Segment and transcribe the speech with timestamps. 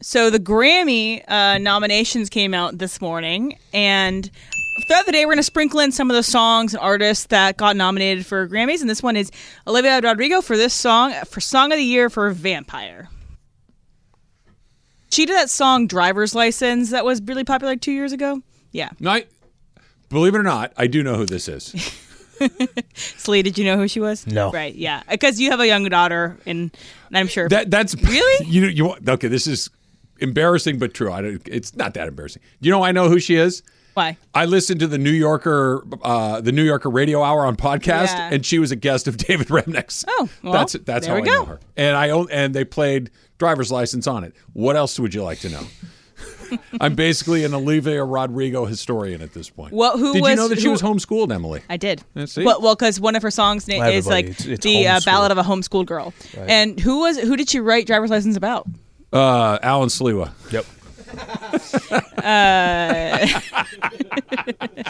[0.00, 4.30] So the Grammy uh, nominations came out this morning, and
[4.86, 7.56] throughout the day, we're going to sprinkle in some of the songs and artists that
[7.56, 8.80] got nominated for Grammys.
[8.80, 9.32] And this one is
[9.66, 13.08] Olivia Rodrigo for this song for Song of the Year for Vampire.
[15.10, 18.40] She did that song "Driver's License" that was really popular like two years ago.
[18.70, 19.24] Yeah, No, I,
[20.10, 21.74] believe it or not, I do know who this is.
[22.94, 24.26] Slee, did you know who she was?
[24.26, 24.52] No.
[24.52, 24.74] Right?
[24.74, 26.70] Yeah, because you have a young daughter, and,
[27.08, 28.46] and I'm sure That that's Really?
[28.50, 29.26] you you okay.
[29.26, 29.70] This is
[30.18, 31.12] embarrassing but true.
[31.12, 32.42] I don't, it's not that embarrassing.
[32.60, 33.62] You know I know who she is.
[33.94, 34.16] why.
[34.34, 38.30] I listened to the New Yorker, uh, the New Yorker Radio Hour on podcast, Yeah.
[38.32, 40.04] and she was a guest of David Remnick's.
[40.08, 41.38] Oh, well, that's that's there how we I go.
[41.40, 41.60] know her.
[41.76, 44.34] And I own, and they played driver's license on it.
[44.52, 45.62] What else would you like to know?
[46.80, 49.72] I'm basically an Olivia Rodrigo historian at this point.
[49.74, 51.60] Well, who did you know that she who- was homeschooled, Emily?
[51.68, 52.02] I did.
[52.14, 52.42] Yeah, see?
[52.44, 55.00] Well, well, because one of her songs na- Well, is like it's- it's the uh,
[55.04, 56.14] ballad of a homeschooled girl.
[56.36, 58.66] And who was who did she write "Driver's License" about?
[59.12, 60.32] Uh, Alan Slewa.
[60.52, 60.64] Yep.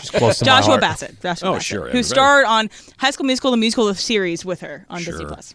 [0.01, 0.79] She's close to Joshua.
[0.79, 1.21] Bassett.
[1.21, 2.03] Joshua Oh, Bassett, sure, Who everybody.
[2.03, 5.29] starred on High School Musical, the musical, the series with her on Disney Sure.
[5.29, 5.55] Plus.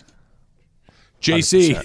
[1.21, 1.77] JC.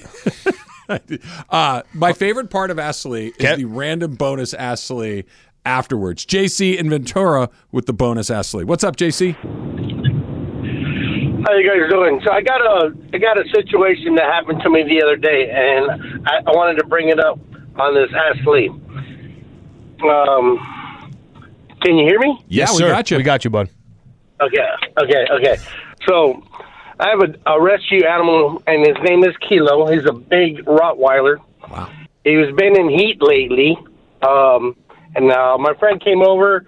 [1.51, 3.57] uh, my favorite part of Ask Lee is Okay.
[3.57, 5.25] the random bonus Ask Lee
[5.65, 6.25] afterwards.
[6.27, 8.65] JC and Ventura with the bonus Ask Lee.
[8.65, 9.37] What's up, JC?
[11.45, 12.21] How you guys doing?
[12.25, 15.49] So I got a I got a situation that happened to me the other day,
[15.51, 17.39] and I, I wanted to bring it up
[17.77, 18.69] on this Ask Lee.
[20.03, 20.59] Um,
[21.81, 22.43] can you hear me?
[22.49, 22.89] Yeah, yes, we sir.
[22.89, 23.17] got you.
[23.19, 23.69] We got you, bud.
[24.41, 24.67] Okay,
[25.01, 25.57] okay, okay.
[26.09, 26.43] So
[26.99, 29.87] I have a, a rescue animal, and his name is Kilo.
[29.87, 31.39] He's a big Rottweiler.
[31.71, 31.91] Wow.
[32.25, 33.79] He's been in heat lately,
[34.23, 34.77] um,
[35.15, 36.67] and uh, my friend came over,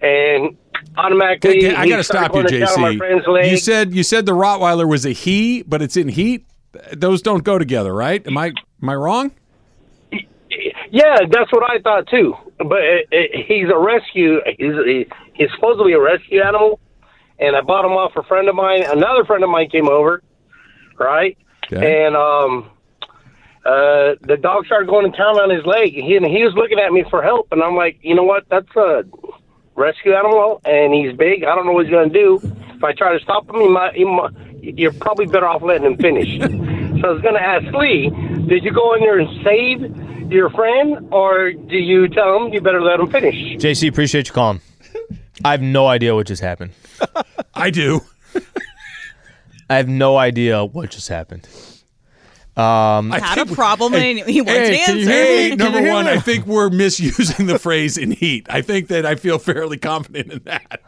[0.00, 0.56] and
[0.96, 3.50] automatically okay, I got to stop you, going down my friend's JC.
[3.50, 6.46] You said you said the Rottweiler was a he, but it's in heat.
[6.92, 8.26] Those don't go together, right?
[8.26, 9.32] Am I am I wrong?
[10.90, 12.34] Yeah, that's what I thought too.
[12.58, 14.40] But it, it, he's a rescue.
[14.58, 16.80] He's he, he's supposed to be a rescue animal,
[17.38, 18.84] and I bought him off a friend of mine.
[18.84, 20.22] Another friend of mine came over,
[20.98, 21.36] right?
[21.72, 22.04] Okay.
[22.04, 22.70] And um,
[23.64, 25.94] uh, the dog started going to town on his leg.
[25.94, 28.44] He and he was looking at me for help, and I'm like, you know what?
[28.50, 29.04] That's a
[29.74, 31.44] rescue animal, and he's big.
[31.44, 32.40] I don't know what he's going to do.
[32.74, 34.32] If I try to stop him, he might, he might.
[34.60, 36.38] You're probably better off letting him finish.
[36.40, 38.10] so I was going to ask Lee,
[38.48, 42.60] did you go in there and save your friend, or do you tell him you
[42.60, 43.34] better let him finish?
[43.56, 44.60] JC, appreciate you calling.
[45.44, 46.72] I have no idea what just happened.
[47.54, 48.00] I do.
[49.70, 51.48] I have no idea what just happened.
[52.54, 55.10] Um, I Had a problem and he wants hey, an answer.
[55.10, 56.06] Hey, number one.
[56.06, 58.46] I think we're misusing the phrase in heat.
[58.50, 60.82] I think that I feel fairly confident in that.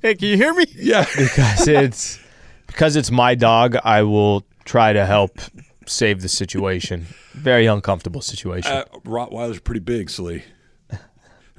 [0.00, 0.66] hey, can you hear me?
[0.76, 1.06] Yeah.
[1.16, 2.20] Because it's
[2.68, 3.76] because it's my dog.
[3.82, 5.38] I will try to help
[5.86, 7.06] save the situation.
[7.32, 8.70] Very uncomfortable situation.
[8.70, 10.44] Uh, Rottweilers are pretty big, Slee.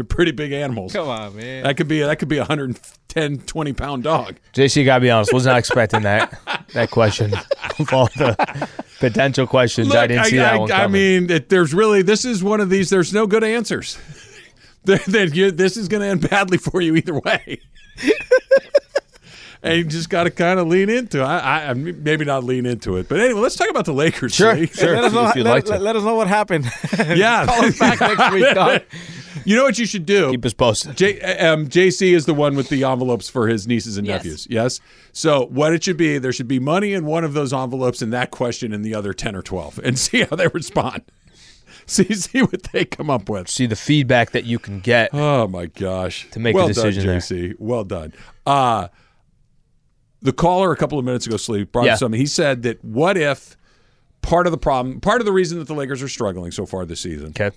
[0.01, 0.93] They're pretty big animals.
[0.93, 1.61] Come on, man.
[1.61, 4.37] That could be that could be a 110, 20 pound dog.
[4.51, 6.39] JC, gotta be honest, was not expecting that
[6.73, 7.35] that question.
[7.79, 8.67] of all the
[8.99, 12.43] potential questions, I didn't see that I, one I mean, it, there's really this is
[12.43, 12.89] one of these.
[12.89, 13.99] There's no good answers.
[14.85, 17.61] that that this is going to end badly for you either way.
[19.63, 21.21] and you just got to kind of lean into.
[21.21, 21.25] it.
[21.25, 24.33] I, I maybe not lean into it, but anyway, let's talk about the Lakers.
[24.33, 24.67] Sure, Slee.
[24.67, 24.95] sure.
[24.95, 25.27] Let us know.
[25.29, 25.71] if you'd Let, like to.
[25.71, 26.65] let- let us know what happened.
[27.07, 27.45] Yeah.
[27.45, 28.81] Call us back next week, dog.
[29.45, 30.31] You know what you should do?
[30.31, 30.95] Keep us posted.
[30.95, 34.17] J, um, JC is the one with the envelopes for his nieces and Yes.
[34.23, 34.47] nephews.
[34.49, 34.79] Yes.
[35.13, 38.13] So what it should be, there should be money in one of those envelopes and
[38.13, 41.01] that question in the other ten or twelve, and see how they respond.
[41.87, 43.49] See see what they come up with.
[43.49, 45.09] See the feedback that you can get.
[45.13, 46.29] Oh my gosh!
[46.31, 47.55] To make a decision done, JC.
[47.57, 48.13] Well done.
[48.45, 48.89] Uh,
[50.21, 51.95] the caller a couple of minutes ago, Sleep, brought Yeah.
[51.95, 52.19] something.
[52.19, 53.57] He said that what if
[54.21, 56.85] part of the problem, part of the reason that the Lakers are struggling so far
[56.85, 57.49] this season Okay.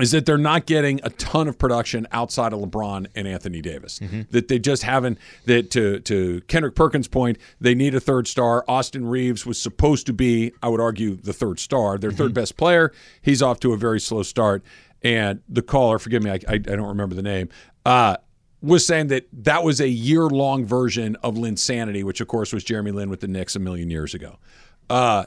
[0.00, 3.98] is that they're not getting a ton of production outside of LeBron and Anthony Davis.
[3.98, 4.20] Mm-hmm.
[4.30, 5.18] That they just haven't.
[5.46, 8.64] That to to Kendrick Perkins' point, they need a third star.
[8.68, 12.16] Austin Reaves was supposed to be, I would argue, the third star, their Mm-hmm.
[12.18, 12.92] third best player.
[13.20, 14.62] He's off to a very slow start.
[15.02, 17.48] And the caller, forgive me, I, I, I don't remember the name.
[17.84, 18.16] Uh,
[18.60, 22.64] was saying that that was a year long version of Linsanity, which of course was
[22.64, 24.38] Jeremy Lin with the Knicks a million years ago.
[24.90, 25.26] Uh,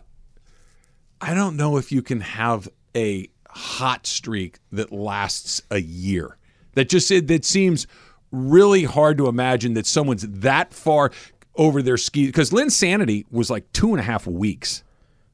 [1.21, 6.37] I don't know if you can have a hot streak that lasts a year.
[6.73, 7.85] That just that seems
[8.31, 11.11] really hard to imagine that someone's that far
[11.55, 14.83] over their ski because Linsanity was like two and a half weeks.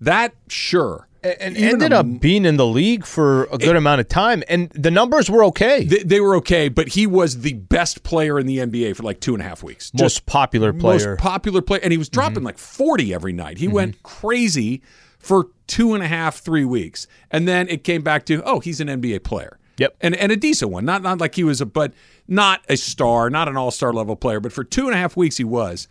[0.02, 1.07] That sure.
[1.40, 4.44] And Even ended a- up being in the league for a good amount of time,
[4.48, 5.84] and the numbers were okay.
[5.84, 9.20] They, they were okay, but he was the best player in the NBA for like
[9.20, 9.92] two and a half weeks.
[9.94, 11.00] most popular player.
[11.00, 11.10] Mm-hmm.
[11.12, 13.58] most popular player, and he was dropping like forty every night.
[13.58, 14.82] He went crazy
[15.20, 18.80] for two and a half, three weeks, and then it came back to oh, he's
[18.80, 19.58] an NBA player.
[19.78, 19.96] Yep.
[20.02, 20.86] and and a decent one.
[20.86, 21.94] Not not like he was a, but
[22.28, 24.40] not a star, not an all star level player.
[24.40, 25.88] But for two and a half weeks, he was.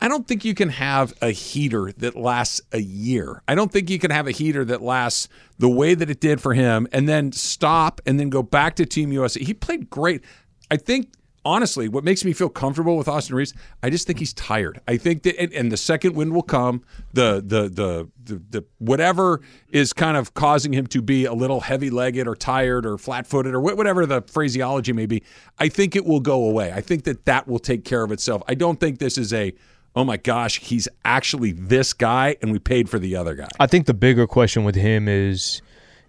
[0.00, 3.42] I don't think you can have a heater that lasts a year.
[3.48, 5.28] I don't think you can have a heater that lasts
[5.58, 8.86] the way that it did for him and then stop and then go back to
[8.86, 9.42] Team USA.
[9.42, 10.22] He played great.
[10.70, 11.10] I think
[11.44, 14.80] honestly, what makes me feel comfortable with Austin Reaves, I just think he's tired.
[14.86, 16.82] I think that and, and the second wind will come.
[17.14, 19.40] The the the the, the whatever
[19.70, 23.60] is kind of causing him to be a little heavy-legged or tired or flat-footed or
[23.60, 25.22] whatever the phraseology may be.
[25.58, 26.72] I think it will go away.
[26.72, 28.42] I think that that will take care of itself.
[28.46, 29.54] I don't think this is a
[29.98, 33.48] oh my gosh, he's actually this guy and we paid for the other guy.
[33.58, 35.60] I think the bigger question with him is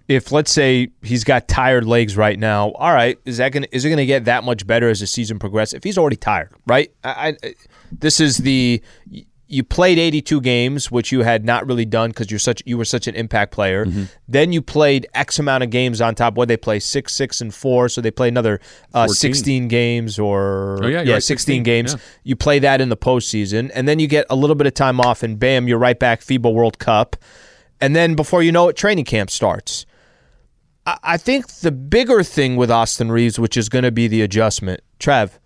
[0.07, 3.85] if let's say he's got tired legs right now, all right, is that gonna is
[3.85, 5.73] it gonna get that much better as the season progresses?
[5.73, 6.91] If he's already tired, right?
[7.03, 7.55] I, I
[7.91, 8.79] this is the
[9.51, 12.85] you played 82 games, which you had not really done because you're such you were
[12.85, 13.85] such an impact player.
[13.85, 14.03] Mm-hmm.
[14.27, 16.35] Then you played X amount of games on top.
[16.35, 18.61] What they play six, six, and four, so they play another
[18.93, 21.93] uh, 16 games or Oh, yeah, you're right, 16, 16, games.
[21.93, 21.99] yeah.
[22.23, 25.01] You play that in the postseason, and then you get a little bit of time
[25.01, 27.15] off, and bam, you're right back FIBA World Cup,
[27.81, 29.87] and then before you know it, training camp starts.
[30.85, 34.21] I, I think the bigger thing with Austin Reaves, which is going to be the
[34.21, 35.39] adjustment, Trev.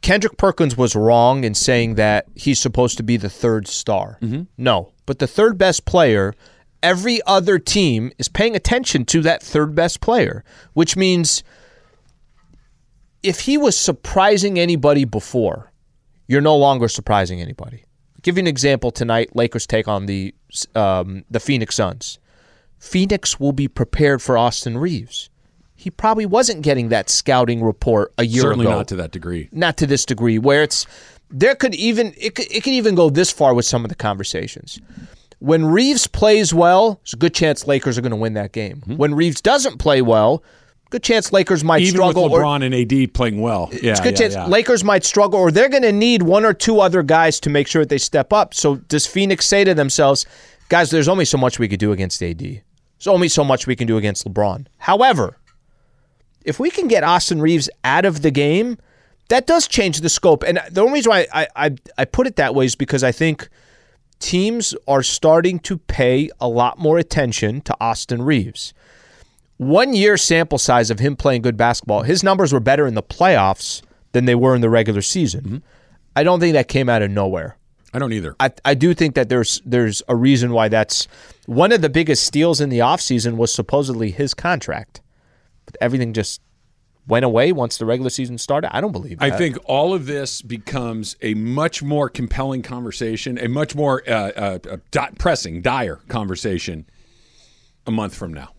[0.00, 4.18] Kendrick Perkins was wrong in saying that he's supposed to be the third star.
[4.56, 6.34] No, but the third best player,
[6.82, 11.42] every other team is paying attention to that third best player, which means
[13.22, 15.72] if he was surprising anybody before,
[16.26, 17.84] you're no longer surprising anybody.
[18.14, 19.34] I'll give you an example tonight.
[19.34, 20.34] Lakers take on the
[20.74, 22.18] um, the Phoenix Suns.
[22.78, 25.30] Phoenix will be prepared for Austin Reaves.
[25.80, 29.10] He probably wasn't getting that scouting report a year Certainly ago Certainly not to that
[29.12, 29.48] degree.
[29.52, 30.86] not to this degree where it's
[31.30, 33.94] there could even it could, it could even go this far with some of the
[33.94, 34.80] conversations
[35.40, 38.82] when reaves plays well there's a good chance lakers are going to win that game
[38.96, 40.42] when reaves doesn't play well
[40.90, 41.88] good chance lakers might Mm-hmm.
[41.96, 43.68] Even with struggle or LeBron and AD playing well.
[43.72, 44.46] Yeah, it's a good yeah, chance yeah.
[44.46, 47.68] lakers might struggle or they're going to need one or two other guys to make
[47.68, 50.26] sure that they step up so does phoenix say to themselves
[50.70, 53.76] guys there's only so much we could do against ad there's only so much we
[53.76, 55.36] can do against lebron however
[56.44, 58.78] if we can get Austin Reaves out of the game,
[59.28, 60.42] that does change the scope.
[60.42, 63.12] And the only reason why I, I, I put it that way is because I
[63.12, 63.48] think
[64.18, 68.72] teams are starting to pay a lot more attention to Austin Reaves.
[69.58, 73.02] One year sample size of him playing good basketball, his numbers were better in the
[73.02, 73.82] playoffs
[74.12, 75.44] than they were in the regular season.
[75.44, 75.56] Mm-hmm.
[76.16, 77.56] I don't think that came out of nowhere.
[77.92, 78.34] I don't either.
[78.38, 81.08] I, I do think that there's there's a reason why that's
[81.46, 85.00] one of the biggest steals in the offseason was supposedly his contract.
[85.72, 86.40] But everything just
[87.06, 88.74] went away once the regular season started.
[88.74, 89.32] I don't believe that.
[89.32, 94.12] I think all of this becomes a much more compelling conversation, a much more uh,
[94.36, 96.86] uh, di- pressing, dire conversation
[97.86, 98.50] a month from now.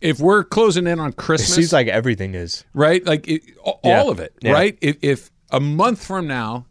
[0.00, 2.64] If we're closing in on Christmas, it seems like everything is.
[2.72, 3.04] right?
[3.04, 4.00] Like it, a- Yeah.
[4.00, 4.52] all of it, Yeah.
[4.52, 4.78] right?
[4.80, 6.66] If, if a month from now,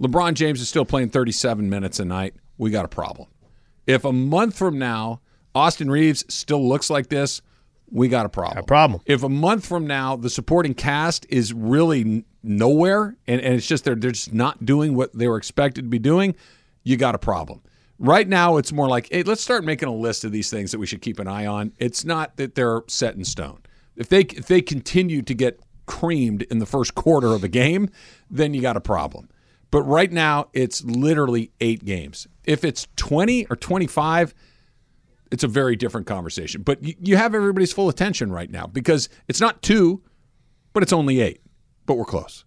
[0.00, 3.28] LeBron James is still playing 37 minutes a night, we got a problem.
[3.86, 5.20] If a month from now,
[5.54, 7.42] Austin Reaves still looks like this,
[7.92, 8.58] we got a problem.
[8.58, 9.00] A problem.
[9.06, 13.84] If a month from now the supporting cast is really nowhere and, and it's just
[13.84, 16.34] they're, they're just not doing what they were expected to be doing,
[16.82, 17.62] you got a problem.
[17.98, 20.78] Right now, it's more like, hey, let's start making a list of these things that
[20.78, 21.72] we should keep an eye on.
[21.78, 23.60] It's not that they're set in stone.
[23.94, 27.90] If they if they continue to get creamed in the first quarter of a game,
[28.30, 29.28] then you got a problem.
[29.70, 32.26] But right now, it's literally eight games.
[32.44, 34.34] If it's 20 or 25,
[35.32, 36.62] it's a very different conversation.
[36.62, 40.02] But you, you have everybody's full attention right now because it's not two,
[40.72, 41.40] but it's only eight.
[41.86, 42.44] But we're close.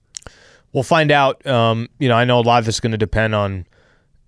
[0.71, 1.45] We'll find out.
[1.45, 3.65] Um, you know, I know a lot of this is going to depend on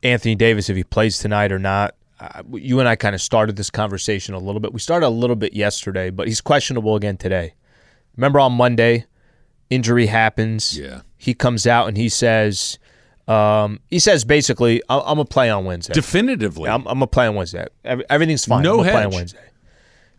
[0.03, 1.95] Anthony Davis if he plays tonight or not.
[2.19, 4.73] Uh, you and I kind of started this conversation a little bit.
[4.73, 7.53] We started a little bit yesterday, but he's questionable again today.
[8.15, 9.05] Remember on Monday,
[9.69, 10.77] injury happens.
[10.77, 11.01] Yeah.
[11.17, 12.79] He comes out and he says,
[13.27, 15.93] um, he says basically, I'm, I'm gonna play on Wednesday.
[15.93, 16.69] Definitively.
[16.69, 17.65] I'm, I'm gonna play on Wednesday.
[17.83, 18.63] Every- Everything's fine.
[18.63, 19.11] No gonna play on.
[19.11, 19.39] Wednesday.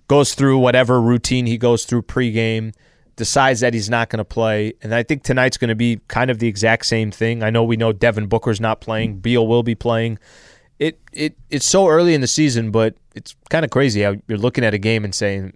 [0.08, 2.72] Goes through whatever routine he goes through pregame,
[3.16, 6.30] decides that he's not going to play, and I think tonight's going to be kind
[6.30, 7.42] of the exact same thing.
[7.42, 9.18] I know we know Devin Booker's not playing.
[9.18, 10.18] Beal will be playing,
[10.78, 14.38] it it it's so early in the season, but it's kind of crazy how you're
[14.38, 15.52] looking at a game and saying,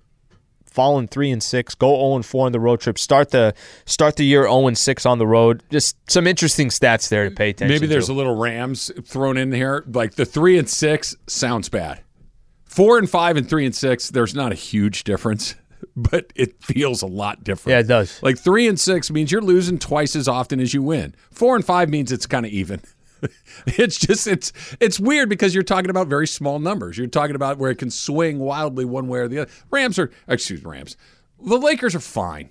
[0.73, 4.17] falling three and six, go zero and four on the road trip, start the start
[4.17, 5.63] the year zero and six on the road.
[5.71, 7.75] Just some interesting stats there to pay attention.
[7.75, 8.13] Maybe there's to.
[8.13, 9.85] a little Rams thrown in here.
[9.87, 12.01] Like the three and six sounds bad.
[12.65, 15.55] Four and five and three and six, there's not a huge difference,
[15.97, 17.75] but it feels a lot different.
[17.75, 18.23] Yeah, it does.
[18.23, 21.15] Like three and six means you're losing twice as often as you win.
[21.31, 22.81] Four and five means it's kind of even.
[23.67, 26.99] it's just it's it's weird because you're talking about very small numbers.
[26.99, 29.51] You're talking about where it can swing wildly one way or the other.
[29.71, 30.97] Rams are excuse me, Rams.
[31.41, 32.51] The Lakers are fine.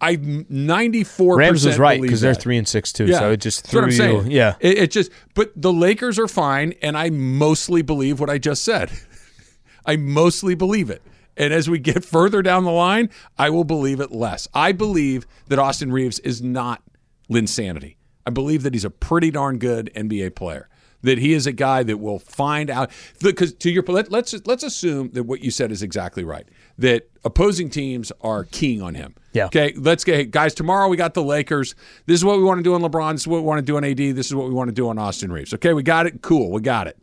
[0.00, 3.12] I 94 Rams was right because they're three and six too.
[3.12, 4.20] So it just that's what threw I'm you.
[4.22, 4.30] saying.
[4.32, 5.12] Yeah, it, it just.
[5.34, 8.90] But the Lakers are fine, and I mostly believe what I just said.
[9.86, 11.02] I mostly believe it.
[11.36, 14.48] And as we get further down the line, I will believe it less.
[14.52, 16.82] I believe that Austin Reaves is not
[17.30, 17.96] Linsanity.
[18.26, 20.68] I believe that he's a pretty darn good NBA player.
[21.02, 24.62] That he is a guy that will find out because to your let, let's let's
[24.62, 26.48] assume that what you said is exactly right.
[26.78, 29.16] That opposing teams are keying on him.
[29.32, 29.46] Yeah.
[29.46, 29.74] Okay.
[29.76, 30.54] Let's get guys.
[30.54, 31.74] Tomorrow we got the Lakers.
[32.06, 33.14] This is what we want to do on LeBron.
[33.14, 33.96] This is what we want to do on AD.
[33.96, 35.52] This is what we want to do on Austin Reaves.
[35.52, 35.72] Okay.
[35.72, 36.22] We got it.
[36.22, 36.52] Cool.
[36.52, 36.96] We got it.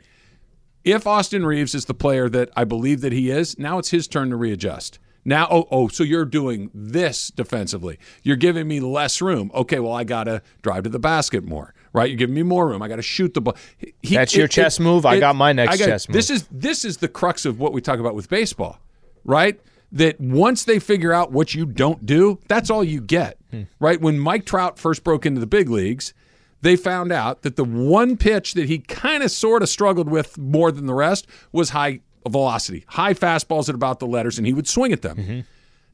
[0.86, 4.08] If Austin Reaves is the player that I believe that he is, now it's his
[4.08, 4.98] turn to readjust.
[5.26, 8.00] Now, oh, oh, so you're doing this defensively.
[8.24, 9.52] You're giving me less room.
[9.54, 12.10] Okay, well, I got to drive to the basket more, right?
[12.10, 12.82] You're giving me more room.
[12.82, 13.58] I got to shoot the ball.
[14.02, 15.06] He- That's your chess move.
[15.06, 16.14] I got my next got- chess move.
[16.14, 18.80] This is this is the crux of what we talk about with baseball,
[19.26, 19.60] right?
[19.92, 23.64] That once they figure out what you don't do, that's all you get, Hmm.
[23.80, 24.00] right?
[24.00, 26.14] When Mike Trout first broke into the big leagues,
[26.62, 30.38] they found out that the one pitch that he kind of sort of struggled with
[30.38, 34.54] more than the rest was high velocity, high fastballs at about the letters, and he
[34.54, 35.18] would swing at them.
[35.18, 35.40] Mm-hmm.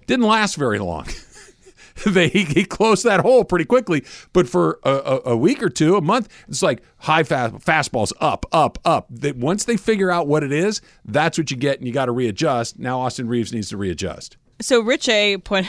[0.08, 1.08] Didn't last very long.
[2.06, 4.04] they he closed that hole pretty quickly,
[4.34, 8.12] but for a, a, a week or two, a month, it's like high fast, fastballs
[8.20, 9.08] up, up, up.
[9.10, 12.06] They, once they figure out what it is, that's what you get, and you got
[12.06, 12.78] to readjust.
[12.78, 14.38] Now Austin Reaves needs to readjust.
[14.62, 15.68] So Rich A point,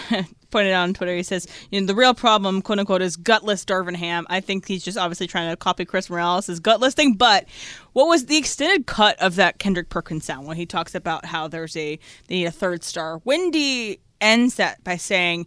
[0.57, 3.63] pointed out on Twitter, he says, you know, the real problem, quote unquote, is gutless
[3.63, 4.27] Darvin Ham.
[4.31, 7.13] I think he's just obviously trying to copy Chris Morales' gutless thing.
[7.13, 7.45] But
[7.93, 11.47] what was the extended cut of that Kendrick Perkins sound when he talks about how
[11.47, 11.99] there's a
[12.29, 13.21] they need a third star?
[13.27, 15.47] Wendy ends that by saying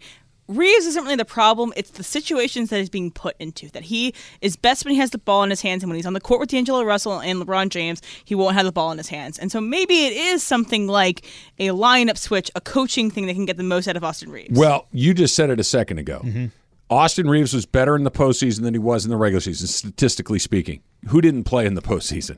[0.49, 1.71] Reaves isn't really the problem.
[1.77, 3.69] It's the situations that he's being put into.
[3.69, 6.05] That he is best when he has the ball in his hands, and when he's
[6.07, 8.97] on the court with D'Angelo Russell and LeBron James, he won't have the ball in
[8.97, 9.37] his hands.
[9.37, 11.25] And so maybe it is something like
[11.59, 14.57] a lineup switch, a coaching thing that can get the most out of Austin Reaves.
[14.59, 16.21] Well, you just said it a second ago.
[16.23, 16.45] Mm-hmm.
[16.89, 20.39] Austin Reaves was better in the postseason than he was in the regular season, statistically
[20.39, 20.81] speaking.
[21.09, 22.37] Who didn't play in the postseason?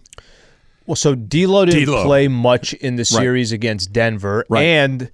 [0.85, 2.03] Well, so D'Lo didn't D'Lo.
[2.03, 4.63] play much in the series against Denver, Right.
[4.63, 5.09] and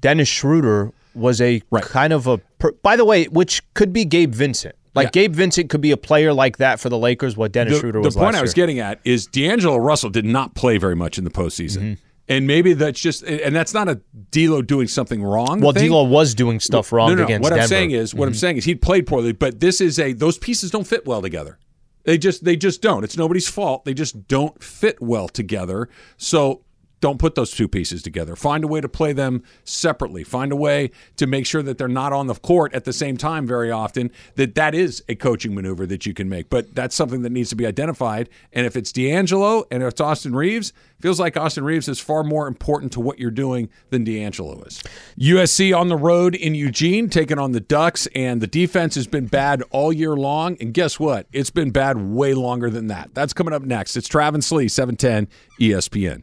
[0.00, 1.82] Dennis Schroeder was a Right.
[1.84, 2.38] kind of a.
[2.58, 4.74] Per, by the way, which could be Gabe Vincent.
[4.94, 5.10] Like Yeah.
[5.22, 7.36] Gabe Vincent could be a player like that for the Lakers.
[7.36, 8.62] What Dennis the, Schroeder the was point last I was year.
[8.66, 11.76] getting at is D'Angelo Russell did not play very much in the postseason.
[11.78, 11.92] Mm-hmm.
[12.30, 14.00] And maybe that's just, and that's not a
[14.32, 15.60] D'Lo doing something wrong.
[15.60, 15.88] well, thing.
[15.88, 17.24] D'Lo was doing stuff wrong no, no, no.
[17.24, 17.62] against What Denver.
[17.62, 18.38] I'm saying is, what I'm Mm-hmm.
[18.38, 19.32] saying is, he played poorly.
[19.32, 21.58] But this is a those pieces don't fit well together.
[22.04, 23.02] They just they just don't.
[23.04, 23.84] It's nobody's fault.
[23.86, 25.88] They just don't fit well together.
[26.18, 26.62] So
[27.00, 28.36] don't put those two pieces together.
[28.36, 30.24] Find a way to play them separately.
[30.24, 33.16] Find a way to make sure that they're not on the court at the same
[33.16, 34.10] time very often.
[34.34, 36.50] That that is a coaching maneuver that you can make.
[36.50, 38.28] But that's something that needs to be identified.
[38.52, 42.24] And if it's D'Angelo and if it's Austin Reaves, feels like Austin Reaves is far
[42.24, 44.82] more important to what you're doing than D'Angelo is.
[45.18, 49.26] USC on the road in Eugene, taking on the Ducks, and the defense has been
[49.26, 50.56] bad all year long.
[50.60, 51.26] And guess what?
[51.32, 53.10] It's been bad way longer than that.
[53.14, 53.96] That's coming up next.
[53.96, 55.28] It's Travis Lee, E 710
[55.60, 56.22] ESPN.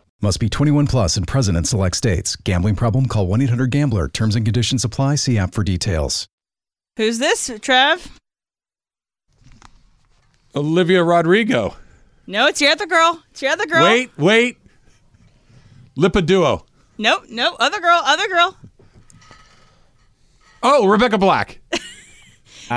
[0.23, 2.35] Must be 21 plus and present in select states.
[2.35, 3.07] Gambling problem?
[3.07, 4.07] Call 1 800 Gambler.
[4.07, 5.15] Terms and conditions apply.
[5.15, 6.27] See app for details.
[6.97, 8.19] Who's this, Trev?
[10.55, 11.75] Olivia Rodrigo.
[12.27, 13.23] No, it's your other girl.
[13.31, 13.83] It's your other girl.
[13.83, 14.57] Wait, wait.
[15.97, 16.65] Lipiduo.
[16.99, 17.55] Nope, nope.
[17.59, 18.55] Other girl, other girl.
[20.61, 21.59] Oh, Rebecca Black.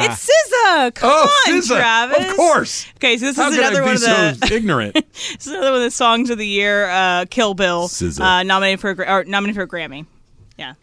[0.02, 0.94] It's SZA.
[0.94, 1.76] Come oh, on, SZA.
[1.76, 2.30] Travis.
[2.30, 2.86] Of course.
[2.96, 4.94] Okay, so this How is another I one of the so ignorant?
[4.94, 6.88] this is another one of the songs of the year.
[6.88, 8.20] Uh, Kill Bill, SZA.
[8.20, 10.06] uh, nominated for a, or nominated for a Grammy.
[10.58, 10.74] Yeah.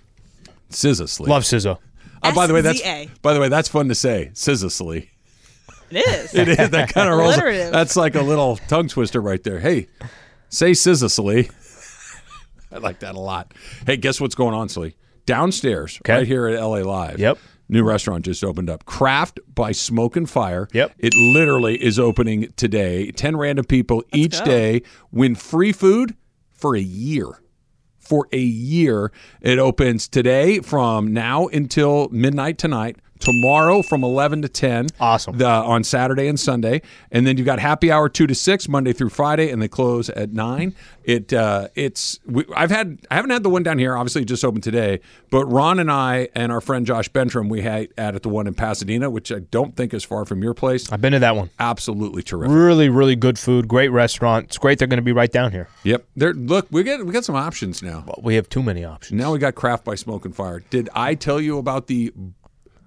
[0.69, 1.77] Scissor Love SZA.
[2.23, 2.81] Oh, by the way, that's
[3.21, 4.31] by the way, that's fun to say.
[4.33, 5.07] Scissor It
[5.91, 6.33] is.
[6.33, 7.35] It is that kind of rolls.
[7.35, 7.71] Alliterative.
[7.71, 9.59] That's like a little tongue twister right there.
[9.59, 9.87] Hey,
[10.49, 11.07] say scissor
[12.71, 13.53] I like that a lot.
[13.85, 14.95] Hey, guess what's going on, Slee?
[15.25, 16.13] Downstairs, Okay.
[16.13, 17.19] right here at LA Live.
[17.19, 17.37] Yep.
[17.71, 18.85] New restaurant just opened up.
[18.85, 20.67] Craft by Smoke and Fire.
[20.73, 20.93] Yep.
[20.99, 23.11] It literally is opening today.
[23.11, 24.45] 10 random people each go.
[24.45, 26.15] day win free food
[26.51, 27.27] for a year.
[27.97, 29.13] For a year.
[29.39, 32.97] It opens today from now until midnight tonight.
[33.21, 34.87] Tomorrow from 11 to 10.
[34.99, 35.37] Awesome.
[35.37, 36.81] The, on Saturday and Sunday.
[37.11, 40.09] And then you've got happy hour 2 to 6 Monday through Friday and they close
[40.09, 40.75] at 9.
[41.03, 44.25] It uh, it's we, I've had I haven't had the one down here obviously it
[44.25, 44.99] just opened today,
[45.31, 48.45] but Ron and I and our friend Josh Bentram we had at at the one
[48.45, 50.91] in Pasadena, which I don't think is far from your place.
[50.91, 51.49] I've been to that one.
[51.59, 52.55] Absolutely terrific.
[52.55, 53.67] Really, really good food.
[53.67, 54.45] Great restaurant.
[54.45, 55.67] It's great they're going to be right down here.
[55.83, 56.05] Yep.
[56.15, 58.03] There look, we get we got some options now.
[58.05, 59.19] Well, we have too many options.
[59.19, 60.59] Now we got Craft by Smoke and Fire.
[60.69, 62.13] Did I tell you about the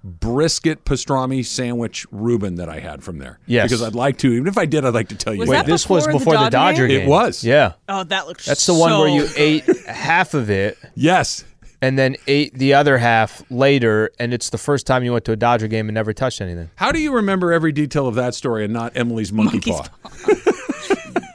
[0.05, 3.39] brisket pastrami sandwich Reuben that I had from there?
[3.47, 3.65] Yes.
[3.71, 4.33] Because I'd like to.
[4.33, 5.41] Even if I did, I'd like to tell you.
[5.41, 5.83] Was what that it is.
[5.83, 6.99] this was before the before the Dodger Dodger game?
[7.01, 7.09] game.
[7.09, 7.43] It was.
[7.43, 7.73] Yeah.
[7.89, 8.45] Oh, that looks.
[8.47, 11.45] That's the one where you so ate half of it Yes.
[11.81, 15.33] and then ate the other half later, and it's the first time you went to
[15.33, 16.71] a Dodger game and never touched anything.
[16.77, 20.53] How do you remember every detail of that story and not Emily's monkey Monkey's paw?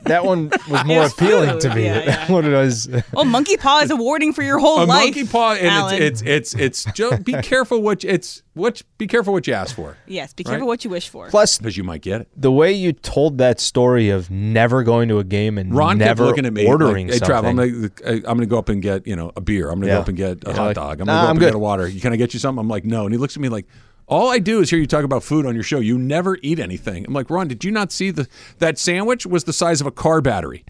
[0.10, 1.86] That one was more was appealing food, to me.
[1.86, 2.32] yeah, That yeah.
[2.32, 2.89] one was.
[3.16, 5.06] Oh, monkey paw is awarding for your whole A life.
[5.16, 6.01] monkey paw, and Alan.
[6.01, 6.94] it's it's it's it's.
[6.98, 8.82] Joe, be careful what you- it's what.
[8.98, 10.34] Be careful what you ask for, yes.
[10.34, 10.68] Be careful Right?
[10.68, 11.30] what you wish for.
[11.30, 12.28] Plus, because you might get it.
[12.36, 16.10] the way you told that story of never going to a game and Ron never
[16.10, 17.36] kept looking at me, ordering like, "Hey, something.
[17.36, 19.69] Trav, I'm gonna, uh, I'm gonna go up and get you know a beer.
[19.69, 19.95] I'm gonna Yeah.
[19.98, 21.02] go up and get a You're hot like, dog.
[21.02, 21.89] I'm "Nah, gonna go up I'm and good." get a water.
[21.89, 22.60] Can I get you something?
[22.60, 23.06] I'm like, no.
[23.06, 23.65] And he looks at me like,
[24.10, 25.80] all I do is hear you talk about food on your show.
[25.80, 27.06] You never eat anything.
[27.06, 29.91] I'm like, Ron, did you not see the that sandwich was the size of a
[29.91, 30.65] car battery?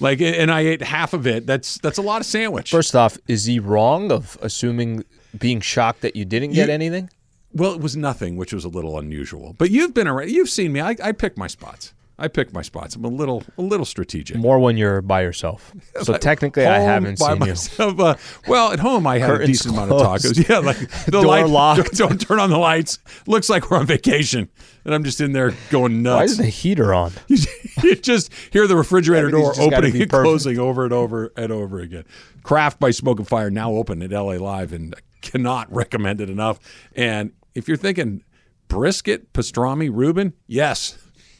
[0.00, 1.46] Like, and I ate half of it.
[1.46, 2.70] That's that's a lot of sandwich.
[2.70, 5.04] First off, is he wrong of assuming
[5.38, 7.10] being shocked that you didn't get You- anything?
[7.52, 9.56] Well, it was nothing, which was a little unusual.
[9.58, 10.30] But you've been around.
[10.30, 10.80] You've seen me.
[10.80, 11.92] I, I pick my spots.
[12.20, 12.94] I pick my spots.
[12.96, 14.36] I'm a little a little strategic.
[14.36, 15.72] More when you're by yourself.
[16.02, 17.54] So technically, I haven't seen you.
[17.78, 18.14] Uh,
[18.46, 20.24] well, at home I had a decent amount of closed.
[20.36, 20.48] tacos.
[20.48, 21.92] Yeah, like the Door light, locked.
[21.96, 22.98] Don't, don't turn on the lights.
[23.26, 24.48] Looks like we're on vacation,
[24.84, 26.16] and I'm just in there going nuts.
[26.16, 27.12] Why is the heater on?
[27.28, 30.10] you just hear the refrigerator door opening and perfect.
[30.10, 32.04] closing over and over and over again.
[32.42, 36.30] Craft by Smoke and Fire now open at LA Live, and I cannot recommend it
[36.30, 36.58] enough.
[36.94, 38.24] And if you're thinking
[38.68, 40.96] brisket, pastrami, Reuben, yes,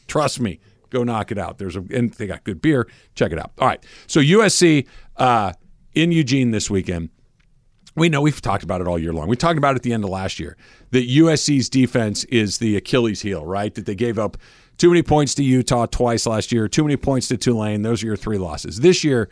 [0.07, 0.59] trust me,
[0.91, 1.57] go knock it out.
[1.57, 2.87] There's a and they got good beer.
[3.15, 3.51] Check it out.
[3.57, 4.85] All right, so USC
[5.17, 5.53] uh,
[5.95, 7.09] in Eugene this weekend.
[7.93, 9.27] We know we've talked about it all year long.
[9.27, 10.55] We talked about it at the end of last year
[10.91, 13.73] that USC's defense is the Achilles heel, right?
[13.75, 14.37] That they gave up
[14.77, 17.81] too many points to Utah twice last year, too many points to Tulane.
[17.81, 18.79] Those are your three losses.
[18.79, 19.29] This year,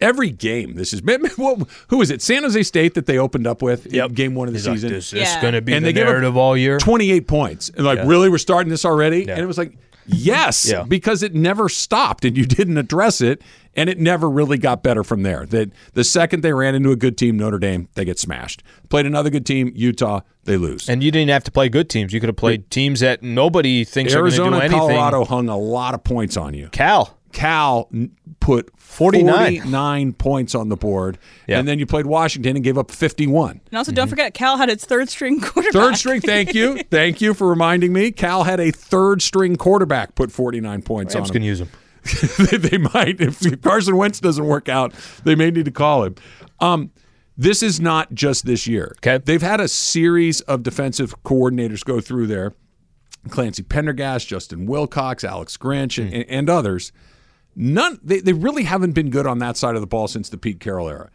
[0.00, 1.00] every game, this is
[1.88, 2.22] who is it?
[2.22, 4.76] San Jose State that they opened up with in game one of the He's like,
[4.76, 4.90] season.
[4.92, 5.40] this is Yeah.
[5.42, 6.78] going to be And the they gave up narrative all year.
[6.78, 7.68] 28 points.
[7.68, 9.28] And like, really, we're starting this already?
[9.28, 10.84] And it was like, yes, Yeah.
[10.84, 13.42] because it never stopped and you didn't address it.
[13.78, 15.44] And it never really got better from there.
[15.44, 18.62] That the second they ran into a good team, Notre Dame, they get smashed.
[18.88, 20.88] Played another good team, Utah, they lose.
[20.88, 22.14] And you didn't have to play good teams.
[22.14, 24.96] You could have played teams that nobody thinks are Arizona, going to do anything.
[24.96, 26.68] Colorado hung a lot of points on you.
[26.72, 27.15] Cal.
[27.36, 27.90] Cal
[28.40, 29.26] put 49.
[29.60, 31.18] 49 points on the board.
[31.46, 31.58] Yeah.
[31.58, 33.60] And then you played Washington and gave up 51.
[33.66, 35.72] And also, don't forget, Cal had its third string quarterback.
[35.74, 36.82] Third string, thank you.
[36.90, 38.10] Thank you for reminding me.
[38.10, 41.46] Cal had a third string quarterback put 49 points Rams on can him.
[41.46, 41.68] use them.
[42.50, 43.20] they, they might.
[43.20, 44.94] If Carson Wentz doesn't work out,
[45.24, 46.14] they may need to call him.
[46.60, 46.90] Um,
[47.36, 48.94] this is not just this year.
[49.00, 49.22] Okay.
[49.22, 52.54] They've had a series of defensive coordinators go through there.
[53.28, 56.92] Clancy Pendergast, Justin Wilcox, Alex Grinch, and, and others.
[57.56, 60.36] None they, they really haven't been good on that side of the ball since the
[60.36, 61.10] Pete Carroll era.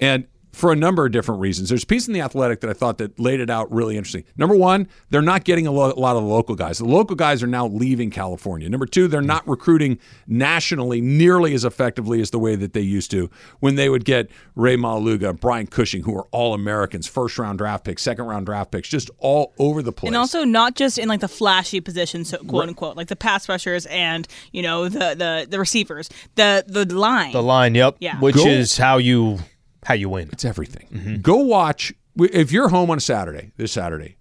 [0.00, 1.68] And for a number of different reasons.
[1.68, 4.24] There's a piece in the Athletic that I thought that laid it out really interesting.
[4.36, 6.78] Number one, they're not getting a, lo- a lot of the local guys.
[6.78, 8.68] The local guys are now leaving California.
[8.68, 13.10] Number two, they're not recruiting nationally nearly as effectively as the way that they used
[13.10, 17.58] to when they would get Rey Maualuga, Brian Cushing, who are all Americans, first round
[17.58, 20.08] draft picks, second round draft picks, just all over the place.
[20.08, 23.48] And also not just in like the flashy positions, so quote unquote, like the pass
[23.48, 27.32] rushers and you know the the, the receivers, the the line.
[27.32, 27.96] The line, yep.
[27.98, 28.18] Yeah.
[28.20, 29.38] Which Go- is how you
[29.84, 30.28] how you win.
[30.32, 30.88] It's everything.
[30.92, 31.16] Mm-hmm.
[31.22, 34.16] Go watch if you're home on a Saturday, this Saturday.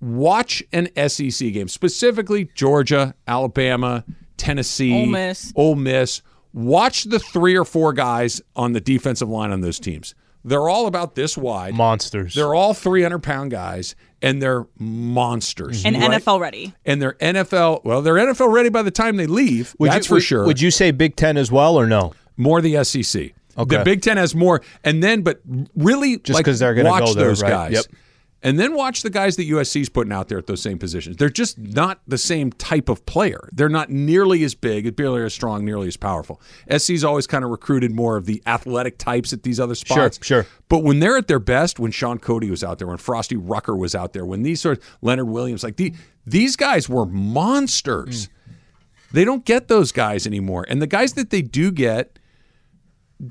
[0.00, 4.04] watch an SEC game, specifically Georgia, Alabama,
[4.36, 5.52] Tennessee, Ole Miss.
[5.56, 6.22] Ole Miss.
[6.52, 10.14] Watch the three or four guys on the defensive line on those teams.
[10.44, 11.74] They're all about this wide.
[11.74, 12.34] Monsters.
[12.34, 15.84] They're all 300 pound guys, and they're monsters.
[15.84, 16.22] And right?
[16.22, 16.72] NFL ready.
[16.84, 17.84] And they're NFL.
[17.84, 19.74] Well, they're NFL ready by the time they leave.
[19.78, 20.46] Would that's you, for would- sure.
[20.46, 22.12] Would you say Big Ten as well or no?
[22.36, 23.32] more the SEC?
[23.58, 23.78] Okay.
[23.78, 25.40] The Big Ten has more, and then but
[25.74, 27.50] really Just like, 'cause they're gonna watch go there, those right.
[27.50, 27.72] guys.
[27.72, 27.84] Yep.
[28.42, 31.16] And then watch the guys that USC's putting out there at those same positions.
[31.16, 33.48] They're just not the same type of player.
[33.50, 36.40] They're not nearly as big, nearly as strong, nearly as powerful.
[36.68, 40.20] SC's always kind of recruited more of the athletic types at these other spots.
[40.22, 40.46] sure.
[40.68, 43.74] But when they're at their best, when Shaun Cody was out there, when Frosty Rucker
[43.74, 48.26] was out there, when these sort of Leonard Williams, like the, these guys were monsters.
[48.26, 48.30] Mm.
[49.12, 50.66] They don't get those guys anymore.
[50.68, 52.18] And the guys that they do get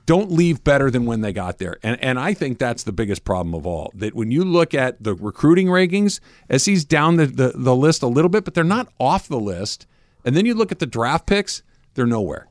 [0.05, 1.77] don't leave better than when they got there.
[1.83, 3.91] And and I think that's the biggest problem of all.
[3.93, 6.19] That when you look at the recruiting rankings,
[6.55, 9.85] SC's down the, the, the list a little bit, but they're not off the list.
[10.23, 11.61] And then you look at the draft picks,
[11.93, 12.47] they're nowhere.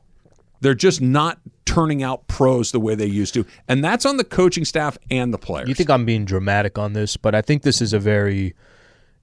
[0.61, 3.45] They're just not turning out pros the way they used to.
[3.67, 5.67] And that's on the coaching staff and the players.
[5.67, 8.55] You think I'm being dramatic on this, but I think this is a very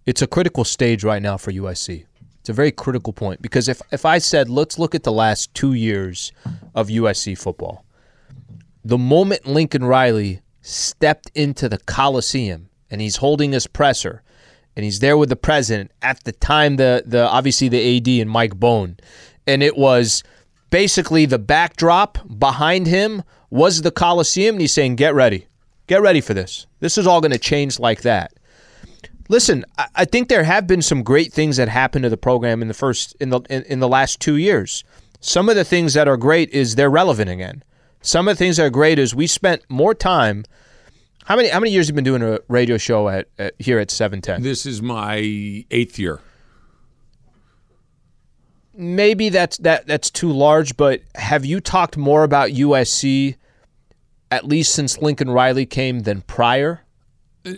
[0.05, 2.05] it's a critical stage right now for USC.
[2.41, 5.55] It's a very critical point because if if I said let's look at the last
[5.55, 6.33] 2 years
[6.75, 7.82] of USC football.
[8.85, 14.23] The moment Lincoln Riley stepped into the Coliseum and he's holding his presser
[14.75, 18.31] and he's there with the president at the time the the obviously the AD and
[18.31, 18.97] Mike Bohn.
[19.47, 20.25] And it was
[20.71, 25.47] basically the backdrop behind him was the Coliseum and he's saying get ready.
[25.87, 26.67] Get ready for this.
[26.81, 28.33] This is all going to change like that.
[29.29, 32.63] Listen I, I think there have been some great things that happened to the program
[32.63, 34.83] in the first in the in, in the last two years.
[35.21, 37.63] Some of the things that are great is they're relevant again
[38.03, 40.45] some of the things that are great is we spent more time
[41.25, 43.79] how many how many years have you been doing a radio show at, at here
[43.79, 45.17] at 710 this is my
[45.71, 46.21] eighth year.
[48.75, 53.37] maybe that's that that's too large, but have you talked more about USC
[54.31, 56.81] at least since Lincoln Riley came than prior?
[57.45, 57.53] Uh,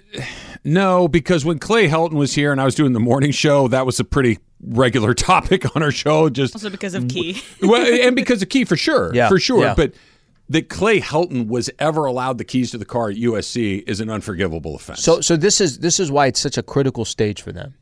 [0.64, 3.86] no, because when Clay Helton was here and I was doing the morning show, that
[3.86, 6.28] was a pretty regular topic on our show.
[6.28, 7.40] Just Also because of Key.
[7.62, 9.62] well, and because of Key for sure, Yeah, for sure.
[9.62, 9.74] yeah.
[9.74, 9.94] But
[10.48, 14.10] that Clay Helton was ever allowed the keys to the car at USC is an
[14.10, 15.02] unforgivable offense.
[15.02, 17.74] So so this is this is why it's such a critical stage for them.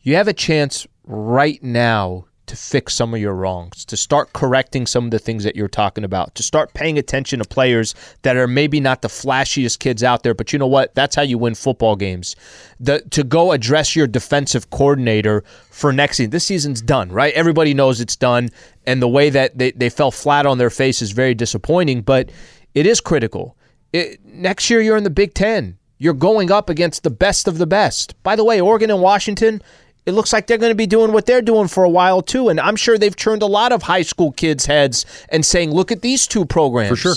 [0.00, 4.86] You have a chance right now to fix some of your wrongs, to start correcting
[4.86, 8.36] some of the things that you're talking about, to start paying attention to players that
[8.36, 10.94] are maybe not the flashiest kids out there, but you know what?
[10.94, 12.36] That's how you win football games.
[12.80, 16.30] The to go address your defensive coordinator for next season.
[16.30, 17.32] This season's done, right?
[17.34, 18.50] Everybody knows it's done,
[18.86, 22.30] and the way that they, they fell flat on their face is very disappointing, but
[22.74, 23.56] it is critical.
[23.92, 25.78] It, next year you're in the Big Ten.
[25.98, 28.20] You're going up against the best of the best.
[28.24, 29.62] By the way, Oregon and Washington,
[30.06, 32.48] it looks like they're going to be doing what they're doing for a while too.
[32.48, 35.92] And I'm sure they've turned a lot of high school kids' heads and saying, look
[35.92, 36.88] at these two programs.
[36.90, 37.14] For sure.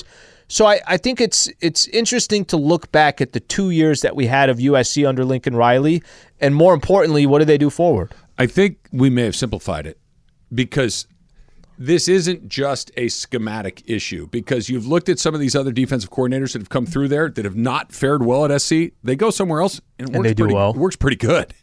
[0.47, 4.15] So I, I think it's it's interesting to look back at the two years that
[4.15, 6.03] we had of USC under Lincoln Riley,
[6.39, 8.13] and more importantly, what do they do forward?
[8.37, 9.97] I think we may have simplified it
[10.53, 11.07] because
[11.79, 16.11] this isn't just a schematic issue because you've looked at some of these other defensive
[16.11, 18.91] coordinators that have come through there that have not fared well at SC.
[19.03, 20.73] They go somewhere else and, it And works they do pretty, well.
[20.73, 21.53] works pretty good.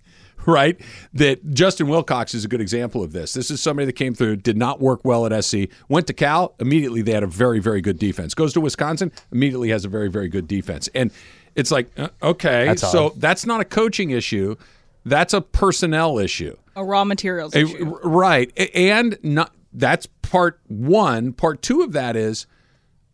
[0.47, 0.81] Right?
[1.15, 3.33] That Justin Wilcox is a good example of this.
[3.33, 6.55] This is somebody that came through, did not work well at SC, went to Cal,
[6.59, 8.35] immediately they had a very, very good defense.
[8.35, 10.89] Goes to Wisconsin, immediately has a very, very good defense.
[10.95, 11.11] And
[11.55, 13.21] it's like, uh, okay, That's so odd.
[13.21, 14.57] that's not a coaching issue.
[15.05, 16.57] That's a personnel issue.
[16.77, 17.85] A raw materials A- issue.
[18.03, 18.51] right.
[18.75, 21.35] And not that's part 1.
[21.35, 22.47] Part 2 of that is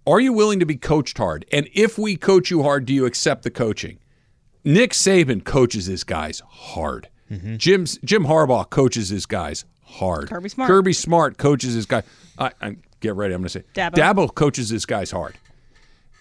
[0.07, 1.45] are you willing to be coached hard?
[1.53, 3.99] And if we coach you hard, do you accept the coaching?
[4.65, 7.09] Nick Saban coaches his guys hard.
[7.57, 10.29] Jim Jim Harbaugh coaches his guys hard.
[10.29, 10.69] Kirby Smart.
[10.69, 12.03] Kirby Smart coaches his guy.
[12.39, 13.35] I, I get ready.
[13.35, 13.95] I'm going to say Dabo.
[13.95, 15.37] Dabo coaches his guys hard.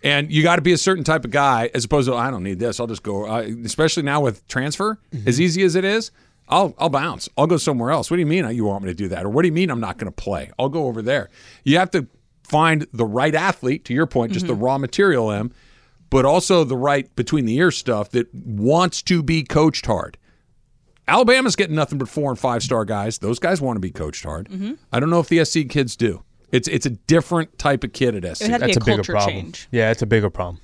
[0.03, 2.43] And you got to be a certain type of guy as opposed to I don't
[2.43, 2.79] need this.
[2.79, 3.25] I'll just go.
[3.25, 6.11] Uh, especially now with transfer, as easy as it is,
[6.49, 7.27] I'll I'll bounce.
[7.37, 8.11] I'll go somewhere else.
[8.11, 9.25] What do you mean you want me to do that?
[9.25, 10.51] Or what do you mean I'm not going to play?
[10.59, 11.29] I'll go over there.
[11.63, 12.07] You have to
[12.43, 13.85] find the right athlete.
[13.85, 15.51] To your point, just the raw material M,
[16.09, 20.17] but also the right between the ear stuff that wants to be coached hard.
[21.07, 23.17] Alabama's getting nothing but four and five star guys.
[23.19, 24.49] Those guys want to be coached hard.
[24.49, 24.73] Mm-hmm.
[24.91, 26.23] I don't know if the SC kids do.
[26.51, 28.43] It's it's a different type of kid at SC.
[28.45, 29.33] It would to That's be a a bigger culture problem.
[29.35, 29.67] change.
[29.71, 30.61] Yeah, it's a bigger problem.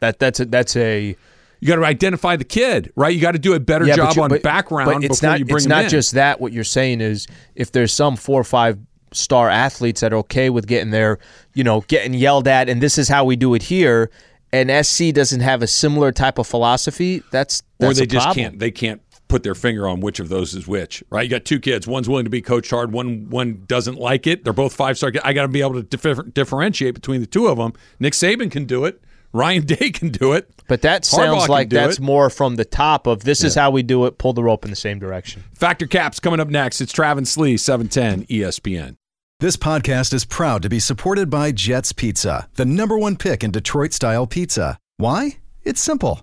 [0.00, 1.16] That that's a, that's a
[1.60, 3.14] You got to identify the kid, right?
[3.14, 5.30] You got to do a better yeah, job you- on but- background but it's before
[5.30, 5.56] not, you bring in.
[5.56, 5.90] It's them not in.
[5.90, 6.40] just that.
[6.40, 8.78] What you're saying is, if there's some four or five
[9.12, 11.18] star athletes that are okay with getting their,
[11.54, 14.10] you know, getting yelled at, and this is how we do it here,
[14.52, 18.44] and SC doesn't have a similar type of philosophy, that's, or they a just problem.
[18.44, 18.58] can't.
[18.58, 21.22] They can't put their finger on which of those is which, right?
[21.22, 21.86] You got two kids.
[21.86, 22.92] One's willing to be coached hard.
[22.92, 24.44] One one doesn't like it.
[24.44, 25.12] They're both five star.
[25.24, 27.72] I got to be able to differ- differentiate between the two of them.
[27.98, 29.02] Nick Saban can do it.
[29.32, 30.48] Ryan Day can do it.
[30.68, 32.02] But that sounds can like that's it.
[32.02, 34.18] more from the top of this is how we do it.
[34.18, 35.44] Pull the rope in the same direction.
[35.54, 36.80] Fact or Caps coming up next.
[36.80, 38.96] It's Travis Lee, E 710 ESPN.
[39.38, 43.50] This podcast is proud to be supported by Jets Pizza, the number one pick in
[43.50, 44.78] Detroit style pizza.
[44.96, 45.36] Why?
[45.62, 46.22] It's simple.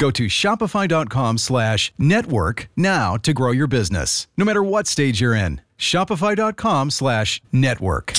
[0.00, 5.34] Go to shopify.com slash network now to grow your business, no matter what stage you're
[5.34, 5.60] in.
[5.78, 8.14] Shopify.com slash network.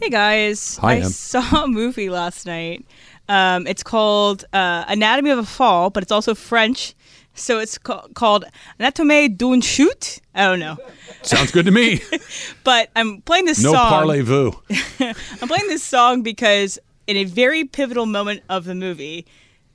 [0.00, 1.10] Hey guys, Hi, I Em.
[1.10, 2.86] saw a movie last night.
[3.28, 6.94] Um, it's called uh, Anatomy of a Fall, but it's also French,
[7.34, 8.46] so it's ca- called
[8.80, 10.20] Anatomie d'une chute.
[10.34, 10.78] I don't know,
[11.20, 12.00] Sounds good to me.
[12.64, 13.90] but I'm playing this No song.
[13.92, 14.52] parlez-vous.
[15.42, 19.26] I'm playing this song because in a very pivotal moment of the movie,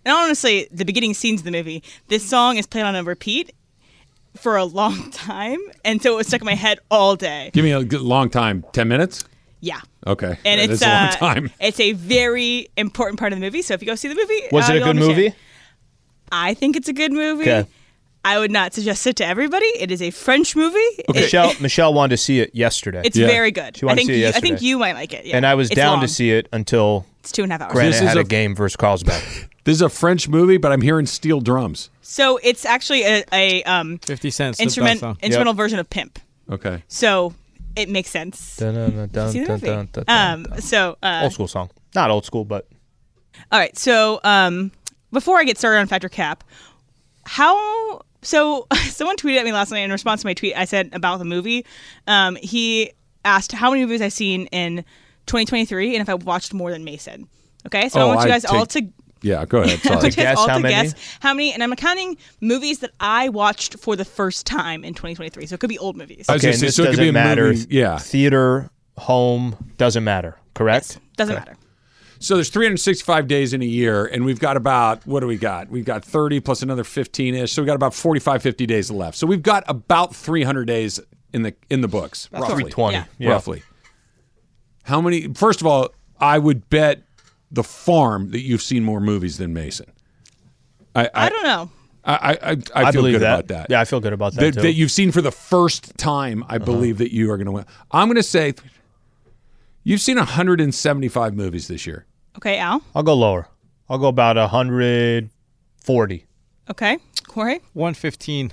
[0.05, 3.51] and honestly, the beginning scenes of the movie, this song is played on a repeat
[4.37, 7.49] for a long time, and so it was stuck in my head all day.
[7.53, 8.63] Give me a good long time.
[8.71, 9.25] 10 minutes?
[9.59, 9.81] Yeah.
[10.05, 10.37] Okay.
[10.45, 11.51] And That it's a long uh, time.
[11.59, 13.61] It's a very important part of the movie.
[13.61, 15.17] So if you go see the movie, Was uh, it a good understand.
[15.17, 15.35] movie?
[16.31, 17.43] I think it's a good movie.
[17.49, 17.67] Okay.
[18.25, 19.65] I would not suggest it to everybody.
[19.65, 20.77] It is a French movie.
[20.77, 23.01] It- Michelle Michelle wanted to see it yesterday.
[23.03, 23.27] it's Yeah.
[23.27, 23.75] very good.
[23.77, 25.25] She I think to see it you, I think you might like it.
[25.25, 25.35] Yeah.
[25.37, 26.01] and I was It's down long.
[26.01, 27.73] to see it until It's two and a half hours.
[27.73, 29.21] Granite This is had a- a, game versus Carlsbad.
[29.65, 31.89] This is a French movie, but I'm hearing steel drums.
[32.01, 34.59] So it's actually a, a um, 50 cents.
[34.59, 35.23] instrument The best song.
[35.23, 36.19] instrumental version of Pimp.
[36.51, 36.83] Okay.
[36.89, 37.33] So
[37.77, 38.57] it makes sense.
[38.57, 41.69] Dun, dun, dun, dun, dun, dun, dun, Um, so uh, old school song.
[41.95, 42.67] Not old school, but
[43.53, 43.77] All right.
[43.77, 44.71] So um,
[45.13, 46.43] before I get started on Fact or Cap,
[47.25, 48.01] how?
[48.23, 50.55] So someone tweeted at me last night in response to my tweet.
[50.57, 51.65] I said about the movie.
[52.07, 52.91] Um, he
[53.25, 54.77] asked how many movies I've seen in
[55.27, 57.27] 2023 and if I watched more than Mason.
[57.65, 57.89] Okay.
[57.89, 58.81] So I Oh, want you I guys all to.
[59.21, 59.79] Yeah, go ahead.
[59.79, 59.95] I Sorry.
[59.95, 60.73] want you guys guess all how to many?
[60.89, 64.93] guess how many, and I'm counting movies that I watched for the first time in
[64.93, 65.45] 2023.
[65.45, 66.25] So it could be old movies.
[66.27, 66.51] I was okay.
[66.53, 67.47] And this so it could doesn't be a matter.
[67.53, 67.97] movie- yeah.
[67.99, 70.35] Theater, home doesn't matter.
[70.55, 70.99] Correct.
[71.15, 71.39] Doesn't Okay.
[71.39, 71.57] matter.
[72.23, 75.67] So there's 365 days in a year, and we've got about what do we got?
[75.67, 77.51] We've got 30 plus another 15 ish.
[77.51, 79.17] So we've got about 45, 50 days left.
[79.17, 81.01] So we've got about 300 days
[81.33, 82.63] in the in the books, roughly.
[82.63, 82.95] 320.
[82.95, 83.05] Yeah.
[83.17, 83.29] Yeah.
[83.31, 83.61] Roughly.
[84.83, 85.33] How many?
[85.33, 87.03] First of all, I would bet
[87.51, 89.91] the farm that you've seen more movies than Mason.
[90.95, 91.71] I I I don't know.
[92.05, 93.33] I, I, I, I I feel good that.
[93.33, 93.67] about that.
[93.69, 94.61] Yeah, I feel good about that, that, too.
[94.61, 96.45] that you've seen for the first time.
[96.47, 96.65] I uh-huh.
[96.65, 97.65] believe that you are going to win.
[97.91, 98.53] I'm going to say
[99.83, 102.05] you've seen 175 movies this year.
[102.37, 102.81] Okay, Al.
[102.95, 103.47] I'll go lower.
[103.89, 106.25] I'll go about 140.
[106.71, 107.59] Okay, Corey.
[107.73, 108.51] 115.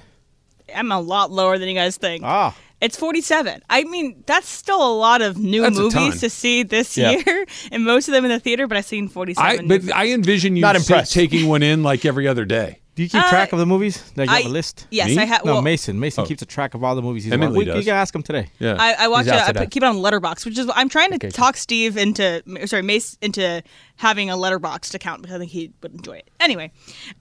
[0.75, 2.23] I'm a lot lower than you guys think.
[2.25, 2.55] Ah.
[2.81, 3.63] It's 47.
[3.69, 6.05] I mean, that's still a lot of new That's a ton.
[6.05, 7.11] movies to see this Yeah.
[7.11, 8.67] year, and most of them in the theater.
[8.67, 9.65] But I've seen 47.
[9.65, 11.13] I but I envision you Not sit- impressed.
[11.13, 12.80] taking one in like every other day.
[13.01, 14.03] Do you keep Uh, track of the movies?
[14.15, 14.87] Like you have I- a list?
[14.91, 15.17] Yes, Me?
[15.17, 15.43] I have.
[15.43, 15.99] No, well, Mason.
[15.99, 16.27] Mason Oh.
[16.27, 17.59] keeps a track of all the movies he's Emily watched.
[17.59, 17.77] We, does.
[17.79, 18.49] you can ask him today.
[18.59, 18.77] Yeah.
[18.79, 19.33] I, I watch it.
[19.33, 22.43] I put, keep it on Letterboxd, which is I'm trying to Okay, talk Steve into
[22.67, 23.63] sorry Mace into
[23.97, 26.29] having a Letterboxd account because I think he would enjoy it.
[26.41, 26.73] Anyway,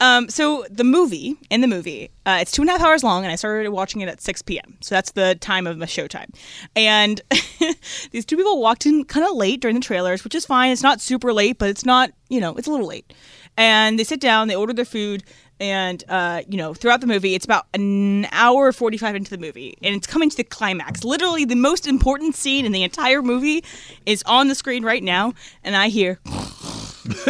[0.02, 3.24] um, so the movie in the movie, uh, it's two and a half hours long,
[3.24, 4.76] and I started watching it at 6 p.m.
[4.82, 6.36] So that's the time of my showtime.
[6.76, 7.22] And
[8.12, 10.74] these two people walked in kind of late during the trailers, which is fine.
[10.74, 13.14] It's not super late, but it's not you know it's a little late.
[13.56, 15.24] And they sit down, they order their food.
[15.60, 19.78] And uh, you know, throughout the movie, it's about an hour forty-five into the movie,
[19.84, 21.04] and it's coming to the climax.
[21.04, 23.64] Literally, the most important scene in the entire movie
[24.06, 26.20] is on the screen right now, and I hear,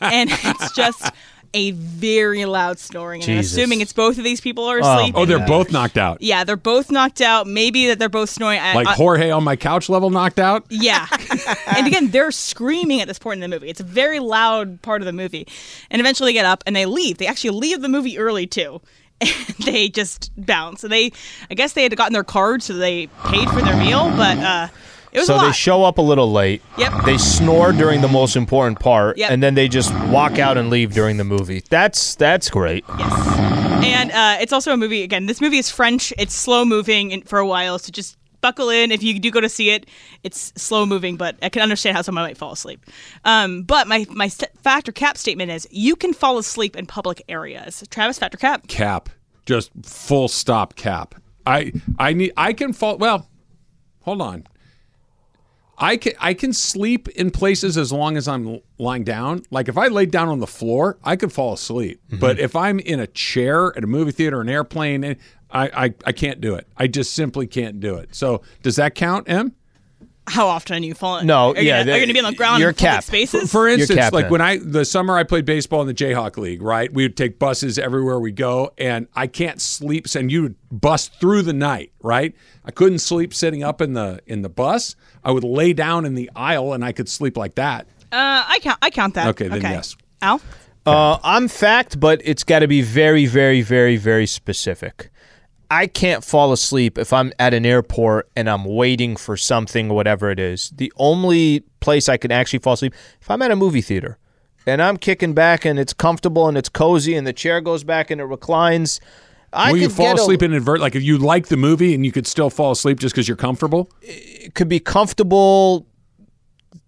[0.00, 1.10] and it's just
[1.54, 3.22] a very loud snoring.
[3.22, 3.52] And I'm Jesus.
[3.52, 5.14] assuming it's both of these people are asleep.
[5.16, 6.20] Oh, they're And- both knocked out.
[6.20, 7.46] yeah, they're both knocked out.
[7.46, 8.60] Maybe that they're both snoring.
[8.60, 10.64] I- Like I- Jorge on my couch level knocked out.
[10.68, 11.06] yeah.
[11.76, 13.68] and again, they're screaming at this point in the movie.
[13.68, 15.46] It's a very loud part of the movie.
[15.90, 17.18] And eventually they get up and they leave.
[17.18, 18.80] They actually leave the movie early too.
[19.20, 19.32] and
[19.64, 20.80] they just bounce.
[20.80, 21.10] So they,
[21.50, 24.68] I guess they had gotten their card, so they paid for their meal, but uh,
[25.18, 25.46] it was so a lot.
[25.46, 26.62] they show up a little late.
[26.78, 27.04] Yep.
[27.04, 29.30] They snore during the most important part, Yep.
[29.30, 31.62] and then they just walk out and leave during the movie.
[31.70, 32.84] That's that's great.
[32.98, 33.38] Yes.
[33.84, 35.02] And uh, it's also a movie.
[35.02, 36.12] Again, this movie is French.
[36.18, 38.92] It's slow moving for a while, so just buckle in.
[38.92, 39.86] If you do go to see it,
[40.24, 42.84] it's slow moving, but I can understand how someone might fall asleep.
[43.24, 46.86] Um, but my my st- fact or cap statement is you can fall asleep in
[46.86, 47.84] public areas.
[47.90, 48.66] Travis, fact or cap.
[48.68, 49.08] cap
[49.46, 51.14] just full stop cap
[51.46, 53.26] i i need i can fall well
[54.02, 54.46] hold on
[55.78, 59.42] i can i can sleep in places as long as i'm lying down.
[59.50, 62.00] Like if i laid down on the floor i could fall asleep.
[62.20, 65.14] But if i'm in a chair at a movie theater an airplane eh,
[65.50, 66.66] I, I i can't do it.
[66.76, 68.14] I just simply can't do it.
[68.14, 69.54] So does that count m
[70.28, 71.26] How often are you falling?
[71.26, 72.90] No, are you yeah, Gonna, are going to be on the ground you're in public
[72.90, 73.06] capped.
[73.06, 73.50] spaces?
[73.50, 74.32] For instance, capped like then.
[74.32, 76.92] when I the summer I played baseball in the Jayhawk League, right?
[76.92, 80.06] We would take buses everywhere we go, and I can't sleep.
[80.14, 82.34] And you would bust through the night, right?
[82.64, 84.96] I couldn't sleep sitting up in the in the bus.
[85.24, 87.86] I would lay down in the aisle, and I could sleep like that.
[88.12, 88.78] uh, I count.
[88.82, 89.28] I count that.
[89.28, 89.96] Okay, then yes.
[90.22, 90.40] Al.
[90.86, 95.10] Uh, I'm fact, but it's got to be very, very, very, very specific.
[95.70, 100.30] I can't fall asleep if I'm at an airport and I'm waiting for something, whatever
[100.30, 100.70] it is.
[100.70, 104.18] The only place I can actually fall asleep if I'm at a movie theater
[104.66, 108.10] and I'm kicking back and it's comfortable and it's cozy and the chair goes back
[108.10, 109.00] and it reclines.
[109.52, 110.82] I Will you fall get a- asleep inadvertent?
[110.82, 113.36] Like if you like the movie and you could still fall asleep just because you're
[113.36, 113.90] comfortable?
[114.02, 115.86] it could be comfortable.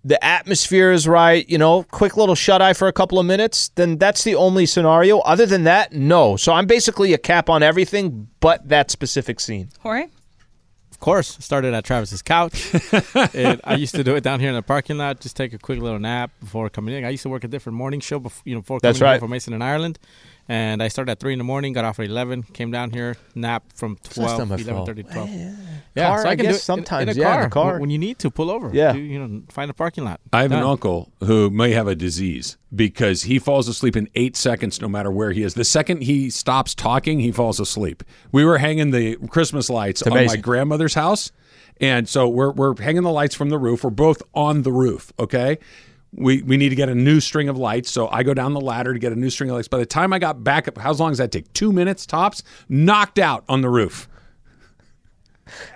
[0.03, 3.69] The atmosphere is right, you know, quick little shut eye for a couple of minutes,
[3.75, 5.19] then that's the only scenario.
[5.21, 6.37] Other than that, no.
[6.37, 9.69] So I'm basically a cap on everything but that specific scene.
[9.81, 10.09] Jorge.
[10.91, 12.75] Of course, started at Travis's couch.
[13.35, 15.21] and I used to do it down here in the parking lot.
[15.21, 17.05] Just take a quick little nap before coming in.
[17.05, 19.15] I used to work a different morning show before you know before That's coming here
[19.15, 19.21] right.
[19.21, 19.99] from Mason and Ireland.
[20.51, 23.17] And I started at three in the morning, got off at eleven, came down here,
[23.37, 24.87] nap from that's 12, not my 11, fault.
[24.89, 25.31] 30, 12.
[25.97, 27.73] Car, I can guess do it in- sometimes, in, a yeah, in car, a car.
[27.75, 28.69] when- when you need to pull over.
[28.73, 28.93] Yeah.
[28.93, 30.19] Do, you know, find a parking lot.
[30.33, 34.37] I have an uncle who may have a disease because he falls asleep in eight
[34.37, 35.55] seconds no matter where he is.
[35.55, 38.03] The second he stops talking, he falls asleep.
[38.33, 41.31] We were hanging the Christmas lights on my grandmother's house.
[41.81, 43.85] And so we're, we're hanging the lights from the roof.
[43.85, 45.59] We're both on the roof, okay?
[46.13, 47.89] We, we need to get a new string of lights.
[47.91, 49.69] So I go down the ladder to get a new string of lights.
[49.69, 51.53] By the time I got back up, how long does that take?
[51.53, 52.43] Two minutes tops?
[52.69, 54.09] Knocked out on the roof.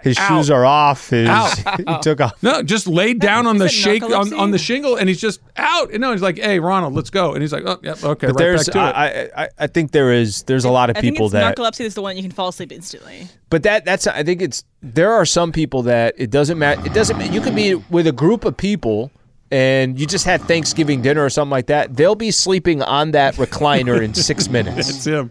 [0.02, 1.10] His shoes are off.
[1.10, 1.58] His, Out.
[1.78, 2.40] he took off.
[2.42, 4.38] No, just laid down on the Is it shake on, narcolepsy?
[4.38, 5.90] on the shingle, and he's just out.
[5.90, 8.34] And no, he's like, "Hey, Ronald, let's go." And he's like, "Oh, yep, okay." But
[8.34, 9.32] right there's, back to it.
[9.36, 11.56] I, I, I think there is, there's a lot of I think people it's that
[11.56, 13.26] narcolepsy is the one you can fall asleep instantly.
[13.50, 16.84] But that that's I think it's there are some people that it doesn't matter.
[16.86, 17.18] It doesn't.
[17.18, 19.10] ma- You could be with a group of people
[19.54, 21.96] and you just had Thanksgiving dinner or something like that.
[21.96, 24.90] They'll be sleeping on that recliner in six minutes.
[24.90, 25.30] It's him.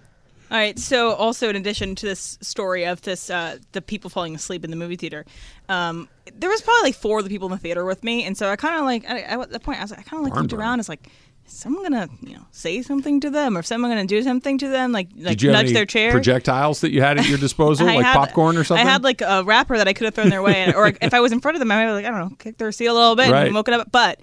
[0.49, 0.77] All right.
[0.79, 4.69] So, also in addition to this story of this, uh, the people falling asleep in
[4.71, 5.25] the movie theater,
[5.67, 6.07] um,
[6.38, 8.49] there was probably like four of the people in the theater with me, and so
[8.49, 10.23] I kind of like I, I- at that point I was like, I kind of
[10.23, 10.62] like Barn looked burner.
[10.62, 10.79] around.
[10.79, 11.12] It's like, is
[11.45, 14.67] someone gonna you know say something to them, or if someone gonna do something to
[14.69, 16.12] them, like like Did you have nudge their chair?
[16.12, 18.86] projectiles that you had at your disposal, like had- popcorn or something?
[18.86, 21.19] I had like a wrapper that I could have thrown their way, or if I
[21.19, 22.88] was in front of them, I might have like I don't know, kick their seat
[22.88, 23.45] a little bit Right.
[23.47, 23.91] and woken up.
[23.91, 24.19] But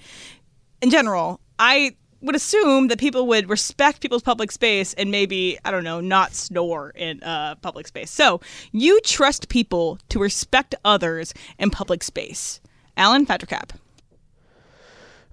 [0.82, 5.70] in general, I would assume that people would respect people's public space and maybe I
[5.70, 8.10] don't know, not snore in uh, public space.
[8.10, 8.40] So
[8.72, 12.60] you trust people to respect others in public space.
[12.96, 13.24] Alan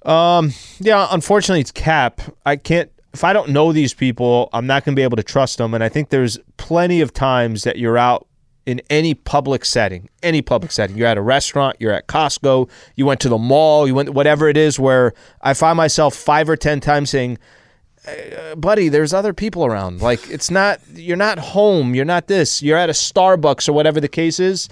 [0.05, 0.79] Fact or Cap.
[0.79, 2.21] Yeah, unfortunately, it's cap.
[2.45, 2.91] I can't.
[3.13, 5.73] If I don't know these people, I'm not going to be able to trust them.
[5.73, 8.27] And I think there's plenty of times that you're out
[8.67, 10.97] in any public setting, any public setting.
[10.97, 14.49] You're at a restaurant, you're at Costco, you went to the mall, you went whatever
[14.49, 17.37] it is, where I find myself five or ten times saying,
[18.05, 20.01] "Uh, "Buddy, there's other people around.
[20.01, 20.79] Like it's not.
[20.93, 21.95] You're not home.
[21.95, 22.61] You're not this.
[22.61, 24.67] You're at a Starbucks or whatever the case is."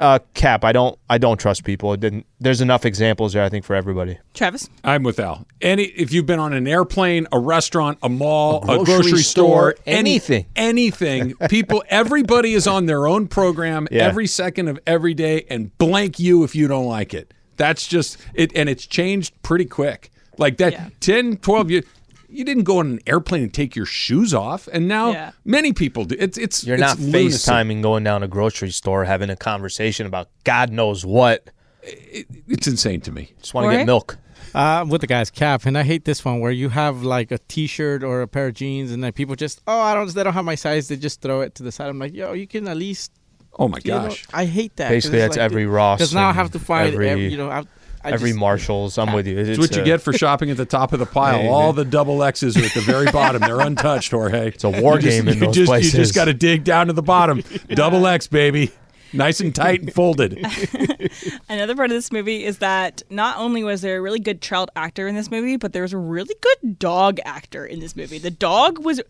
[0.00, 0.64] Uh, cap.
[0.64, 0.98] I don't.
[1.10, 1.92] I don't trust people.
[1.92, 2.26] It didn't.
[2.40, 3.42] There's enough examples there.
[3.44, 4.18] I think for everybody.
[4.34, 4.68] Travis.
[4.84, 5.46] I'm with Al.
[5.60, 9.72] Any if you've been on an airplane, a restaurant, a mall, a grocery grocery, store,
[9.72, 10.46] store, anything.
[10.56, 14.04] anything, people, everybody is on their own program Yeah.
[14.06, 17.34] every second of every day, and blank you if you don't like it.
[17.56, 20.10] That's just it, and it's changed pretty quick.
[20.38, 20.88] Like that, Yeah.
[21.00, 21.84] 10, 12 years.
[22.30, 25.30] You didn't go on an airplane and take your shoes off, and now Yeah.
[25.44, 26.14] many people do.
[26.18, 27.50] It's it's You're it's not lunacy.
[27.50, 31.48] FaceTiming going down a grocery store having a conversation about God knows what.
[31.82, 33.32] It's insane to me.
[33.40, 34.18] Just want to get milk.
[34.54, 37.30] Uh, I'm with the guy's cap, and I hate this one where you have like
[37.30, 40.22] a T-shirt or a pair of jeans, and then people just, oh, I don't, they
[40.22, 40.88] don't have my size.
[40.88, 41.88] They just throw it to the side.
[41.88, 43.12] I'm like, yo, you can at least.
[43.58, 44.26] Oh my you know, gosh.
[44.32, 44.88] I hate that.
[44.90, 47.50] Basically, that's like- every Ross Because now I have to find, every- every, you know,
[47.50, 47.64] I,
[48.04, 49.38] I Every just- Marshalls, I'm with you.
[49.38, 51.40] It's what you get for shopping at the top of the pile.
[51.40, 51.76] Hey, All man.
[51.76, 53.42] the double X's are at the very bottom.
[53.42, 54.48] They're untouched, Jorge.
[54.48, 55.94] It's a war game in you those just, places.
[55.94, 57.42] You just got to dig down to the bottom.
[57.68, 58.70] Double X, baby.
[59.12, 60.34] Nice and tight and folded.
[61.48, 64.70] Another part of this movie is that not only was there a really good child
[64.76, 68.18] actor in this movie, but there was a really good dog actor in this movie.
[68.18, 69.00] The dog was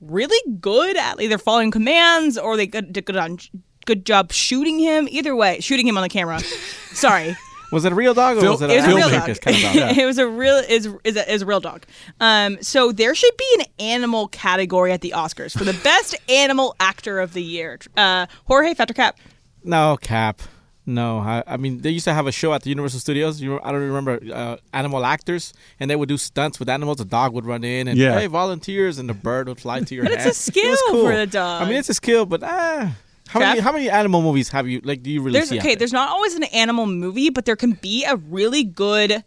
[0.00, 3.38] really good at either following commands or they did good on
[3.86, 5.08] good job shooting him.
[5.10, 6.40] Either way, shooting him on the camera.
[6.92, 7.34] Sorry.
[7.70, 9.20] Was it a real dog or Phil- was it, It was an a real dog.
[9.20, 9.52] kind of dog?
[9.98, 11.84] it was a real is is a, is a real dog.
[12.20, 16.74] Um, so there should be an animal category at the Oscars for the best animal
[16.80, 17.78] actor of the year.
[17.96, 19.18] Uh, Jorge Fact or Cap.
[19.64, 20.40] No, Cap.
[20.86, 23.42] No, I, I mean they used to have a show at the Universal Studios.
[23.42, 26.98] You, I don't remember uh, animal actors, and they would do stunts with animals.
[27.00, 28.18] A dog would run in and Yeah.
[28.18, 30.26] hey, volunteers, and the bird would fly to your But head.
[30.28, 31.04] it's a skill It cool.
[31.04, 31.62] for the dog.
[31.62, 32.96] I mean, it's a skill, but ah,
[33.28, 35.02] how many how many animal movies have you like?
[35.02, 35.58] Do you really There's see?
[35.58, 35.68] okay.
[35.68, 35.76] there?
[35.76, 39.22] There's not always an animal movie, but there can be a really good,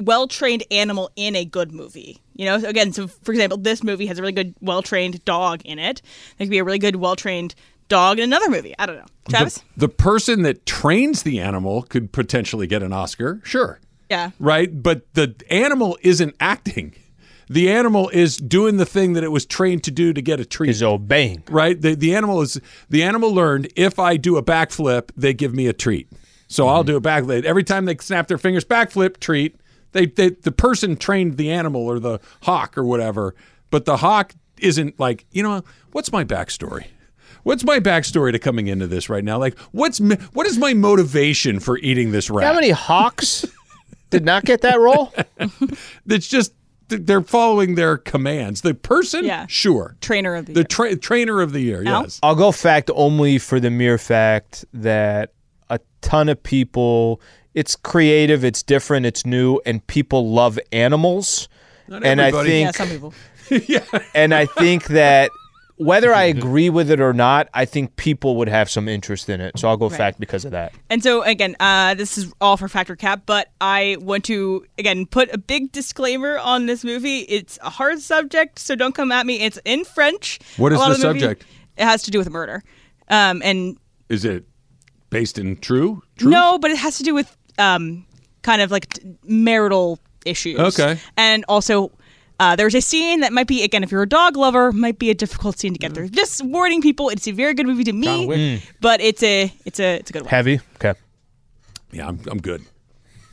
[0.00, 2.20] well trained animal in a good movie.
[2.34, 5.24] You know, so again, so for example, this movie has a really good, well trained
[5.24, 6.02] dog in it.
[6.38, 7.54] There could be a really good, well trained
[7.88, 8.74] dog in another movie.
[8.78, 9.58] I don't know, Travis.
[9.76, 13.40] The, the person that trains the animal could potentially get an Oscar.
[13.44, 13.78] Sure.
[14.08, 14.30] yeah.
[14.38, 14.82] Right?
[14.82, 16.94] But the animal isn't acting.
[17.48, 20.44] The animal is doing the thing that it was trained to do to get a
[20.44, 20.70] treat.
[20.70, 21.42] is obeying.
[21.48, 21.80] right?
[21.80, 25.66] The the animal is the animal learned if I do a backflip, they give me
[25.66, 26.08] a treat.
[26.48, 26.92] So I'll mm-hmm.
[26.92, 27.44] do a backflip.
[27.44, 29.56] Every time they snap their fingers, backflip treat.
[29.92, 33.36] They, they the person trained the animal or the hawk or whatever,
[33.70, 36.86] but the hawk isn't like you know what's my backstory.
[37.44, 39.38] What's my backstory to coming into this right now?
[39.38, 42.46] Like, what's what is my motivation for eating this rat?
[42.46, 43.44] How many hawks
[44.10, 45.12] did not get that role?
[46.06, 46.54] It's just
[46.96, 48.60] they're following their commands.
[48.62, 49.46] The person, Yeah.
[49.48, 50.64] sure, Trainer of the, the year.
[50.64, 52.02] tra- trainer of the year, Al?
[52.02, 52.20] yes.
[52.22, 55.32] I'll go fact only for the mere fact that
[55.70, 57.20] a ton of people.
[57.54, 61.48] It's creative, it's different, it's new, and people love animals.
[61.88, 63.14] and I think yeah, some people.
[63.68, 63.84] yeah.
[64.14, 65.30] and I think that
[65.76, 69.40] whether I agree with it or not, I think people would have some interest in
[69.40, 69.58] it.
[69.58, 70.72] So I'll go fact because of that.
[70.88, 74.64] And so again, uh, this is all for Fact or Cap, but I want to
[74.78, 77.20] again put a big disclaimer on this movie.
[77.20, 79.40] It's a hard subject, so don't come at me.
[79.40, 80.38] It's in French.
[80.58, 81.44] What is A is the of movie- subject?
[81.76, 82.62] It has to do with murder,
[83.08, 83.76] um, and
[84.08, 84.44] Is it
[85.10, 86.02] based in true?
[86.18, 86.30] Truth?
[86.30, 88.06] no, but it has to do with um,
[88.42, 90.60] kind of like t- marital issues.
[90.60, 90.98] Okay.
[91.16, 91.90] and also.
[92.40, 95.08] Uh, there's a scene that might be again, if you're a dog lover, might be
[95.10, 95.94] a difficult scene to get Mm.
[95.94, 96.08] through.
[96.08, 98.62] Just warning people, it's a very good movie to me, Wick.
[98.80, 100.30] but it's a it's a it's a good one.
[100.30, 100.60] Heavy?
[100.76, 100.94] Okay.
[101.92, 102.64] Yeah, I'm, I'm good.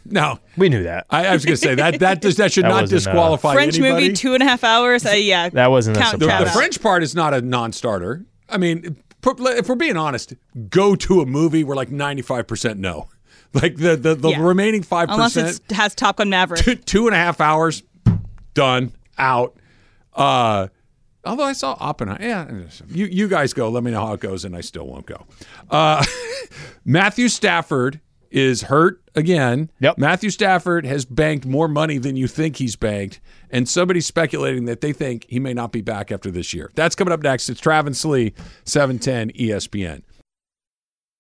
[0.06, 1.06] No, We knew that.
[1.12, 3.12] I, I was going to say that that does that should That not wasn't, uh,
[3.12, 4.04] disqualify French anybody.
[4.06, 5.06] movie, two and a half hours.
[5.06, 6.38] Uh, yeah, That wasn't a count the, the surprise.
[6.40, 6.56] Travis.
[6.56, 8.26] French part is not a non-starter.
[8.50, 10.34] I mean, put- if we're being honest,
[10.70, 13.10] go to a movie where like 95 percent no,
[13.54, 14.42] like the the, the Yeah.
[14.42, 16.62] remaining five unless percent, it has Top Gun Maverick.
[16.62, 17.84] two, two and a half hours,
[18.54, 19.56] done, out.
[20.14, 20.68] Uh,
[21.24, 22.52] although I saw Oppenheimer, yeah,
[22.88, 23.70] you you guys go.
[23.70, 25.26] Let me know how it goes, and I still won't go.
[25.70, 26.04] Uh,
[26.86, 29.70] Matthew Stafford is hurt again.
[29.80, 29.98] Yep.
[29.98, 34.82] Matthew Stafford has banked more money than you think he's banked, and somebody's speculating that
[34.82, 36.72] they think he may not be back after this year.
[36.76, 37.50] That's coming up next.
[37.50, 38.34] It's Travis Lee, E
[38.66, 40.02] 710 ESPN.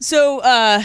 [0.00, 0.84] So, uh,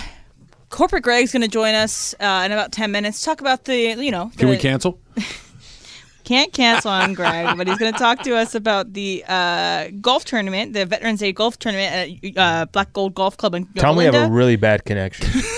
[0.70, 3.24] corporate Greg's going to join us uh, in about ten minutes.
[3.24, 5.00] Talk about the you know Can we cancel?
[6.24, 10.26] can't cancel on Greg, but he's going to talk to us about the uh, golf
[10.26, 14.00] tournament, the Veterans Day golf tournament at uh, Black Gold Golf Club in Tell me
[14.00, 15.28] we have a really bad connection.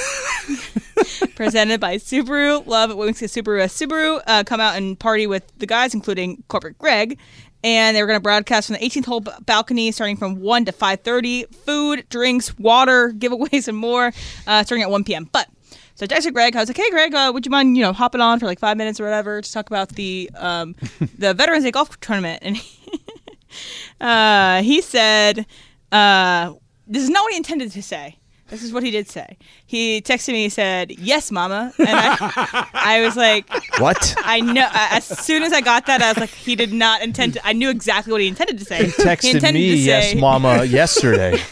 [1.36, 2.66] presented by Subaru.
[2.66, 4.22] Love it when we see Subaru Subaru.
[4.26, 7.18] Uh, come out and party with the guys, including corporate Greg.
[7.66, 10.72] And they were going to broadcast from the 18th hole balcony, starting from 1 to
[10.72, 11.52] 5:30.
[11.66, 14.14] Food, drinks, water, giveaways, and more,
[14.46, 15.28] uh, starting at 1 p.m.
[15.32, 15.50] But
[15.96, 16.56] so I texted Greg.
[16.56, 18.60] I was like, "Hey, Greg, uh, would you mind, you know, hopping on for like
[18.60, 20.76] five minutes or whatever to talk about the um,
[21.18, 23.02] the Veterans Day golf tournament?" And he,
[24.02, 25.48] uh, he said,
[25.92, 26.54] uh,
[26.86, 28.20] "This is not what he intended to say."
[28.50, 29.38] This is what he did say.
[29.66, 30.44] He texted me.
[30.44, 34.16] He said, "Yes, Mama," and I, I was like, what?
[34.20, 34.70] I know.
[34.72, 37.48] As soon as I got that, I was like, he did not intend to.
[37.48, 38.86] I knew exactly what he intended to say.
[38.86, 41.42] He texted intended me, to yes, say- mama, yesterday.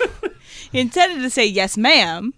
[0.72, 2.34] He intended to say yes, ma'am.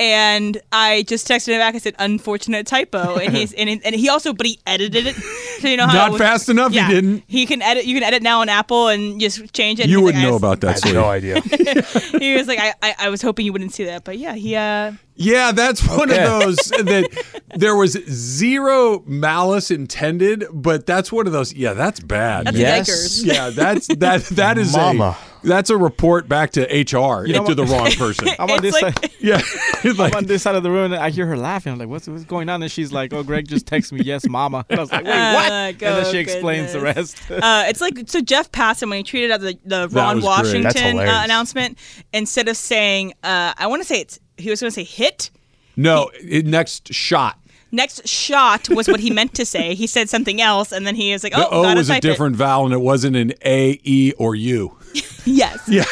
[0.00, 1.74] And I just texted him back.
[1.74, 5.14] I said, "Unfortunate typo," and he's and, and he also, but he edited it.
[5.14, 7.22] So you know how Not was- fast enough, he didn't.
[7.28, 7.84] He can edit.
[7.84, 9.88] You can edit now on Apple and just change it.
[9.88, 10.84] You wouldn't like, know was- about that.
[10.84, 11.40] I have no idea.
[12.20, 14.56] He was like, I, I, I was hoping you wouldn't see that, but yeah, he.
[14.56, 16.24] uh Yeah, that's one Okay.
[16.24, 21.52] of those that there was zero malice intended, but that's one of those.
[21.52, 22.46] Yeah, that's bad.
[22.46, 23.22] That's Yes.
[23.22, 24.22] Yeah, that's that.
[24.24, 25.16] That is Mama.
[25.18, 28.28] a that's a report back to HR know to the wrong person.
[28.38, 29.10] I'm on this like- side.
[29.20, 29.40] yeah,
[29.96, 31.72] like I'm on this side of the room, and I hear her laughing.
[31.72, 34.26] I'm like, "What's what's going on?" And she's like, "Oh, Greg just texted me, yes,
[34.28, 37.18] mama." And I was like, "Wait, what?" Uh, and then she explains the rest.
[37.30, 40.24] Uh, it's like so Jeff passed him when he tweeted out the, the Ron was.
[40.24, 41.78] Washington uh, announcement.
[42.12, 45.30] Instead of saying, uh, I want to say it's he was going to say hit.
[45.76, 46.10] no.
[46.14, 47.38] It, next shot.
[47.72, 49.74] Next shot was what he meant to say.
[49.74, 52.02] He said something else, and then he was like, The "Oh, O was a type
[52.02, 54.76] different vowel, and it wasn't an A, E, or U.
[55.26, 55.60] Yes.
[55.68, 55.84] Yeah.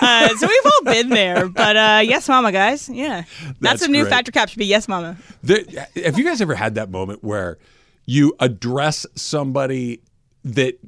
[0.00, 2.88] uh, so we've all been there, but uh, yes, mama, guys.
[2.88, 4.10] Yeah, that's, That's a new great.
[4.10, 4.48] fact or cap.
[4.48, 5.16] Should be yes, mama.
[5.42, 7.58] The, have you guys ever had that moment where
[8.06, 10.00] you address somebody
[10.44, 10.78] that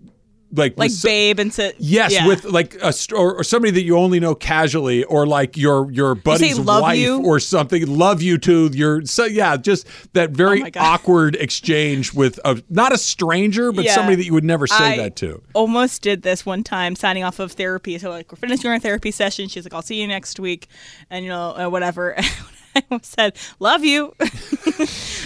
[0.53, 1.76] like Like with babe and sit.
[1.78, 2.26] Yes, yeah.
[2.26, 6.14] with like a or, or somebody that you only know casually, or like your your
[6.14, 7.22] buddy's wife you?
[7.24, 7.86] or something.
[7.86, 12.92] Love you to your so yeah, just that very Oh awkward exchange with a not
[12.92, 13.94] a stranger, but Yeah.
[13.94, 15.42] somebody that you would never say I that to.
[15.55, 17.99] Almost did this one time, signing off of therapy.
[17.99, 19.49] So like we're finishing our therapy session.
[19.49, 20.68] She's like, "I'll see you next week,"
[21.11, 22.16] and you know uh, whatever.
[22.76, 24.14] I said, "Love you."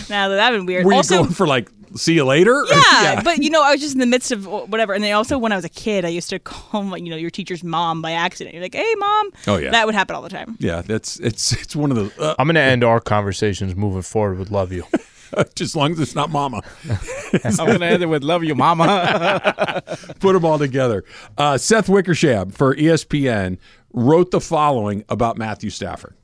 [0.09, 0.85] now that that'd been weird.
[0.85, 2.65] Were you also, going for like see you later?
[2.71, 4.93] yeah, but you know, I was just in the midst of whatever.
[4.93, 7.17] And then also, when I was a kid, I used to call my, you know,
[7.17, 8.55] your teacher's mom by accident.
[8.55, 9.71] You're like, "Hey, mom." Oh, yeah.
[9.71, 10.57] that would happen all the time.
[10.61, 14.03] yeah, that's it's it's one of the uh, I'm going to end our conversations moving
[14.03, 14.85] forward with love you.
[15.55, 16.63] just as long as it's not mama.
[17.45, 19.83] I'm gonna end it with "Love you, mama."
[20.21, 21.05] Put them all together.
[21.39, 23.59] Uh, Seth Wickersham for ESPN
[23.93, 26.15] wrote the following about Matthew Stafford.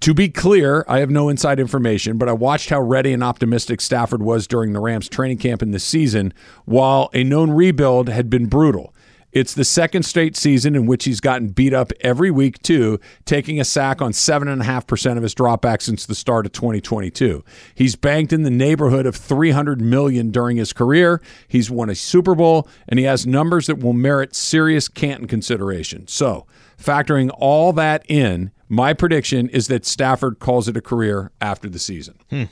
[0.00, 3.82] To be clear, I have no inside information, but I watched how ready and optimistic
[3.82, 6.32] Stafford was during the Rams training camp in this season,
[6.64, 8.94] while a known rebuild had been brutal.
[9.32, 13.60] It's the second straight season in which he's gotten beat up every week, too, taking
[13.60, 17.44] a sack on 7.5% of his dropbacks since the start of 2022.
[17.74, 21.20] He's banked in the neighborhood of 300 million during his career.
[21.46, 26.08] He's won a Super Bowl, and he has numbers that will merit serious Canton consideration.
[26.08, 26.46] So,
[26.78, 31.78] factoring all that in, my prediction is that Stafford calls it a career after the
[31.78, 32.14] season.
[32.30, 32.44] Hmm.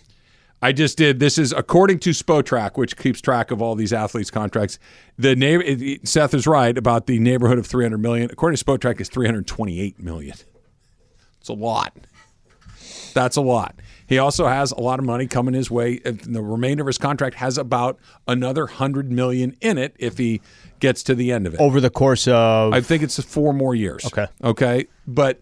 [0.60, 1.20] I just did.
[1.20, 4.80] This is according to Spotrac, which keeps track of all these athletes' contracts.
[5.16, 5.64] The neighbor,
[6.02, 8.28] Seth is right about the neighborhood of 300 million.
[8.32, 10.34] According to Spotrac, is 328 million.
[11.38, 11.96] It's a lot.
[13.14, 13.76] That's a lot.
[14.08, 16.00] He also has a lot of money coming his way.
[16.04, 20.40] and The remainder of his contract has about another hundred million in it if he
[20.80, 21.60] gets to the end of it.
[21.60, 22.72] Over the course of.
[22.72, 24.04] I think it's four more years.
[24.06, 24.26] Okay.
[24.42, 24.86] Okay.
[25.06, 25.40] But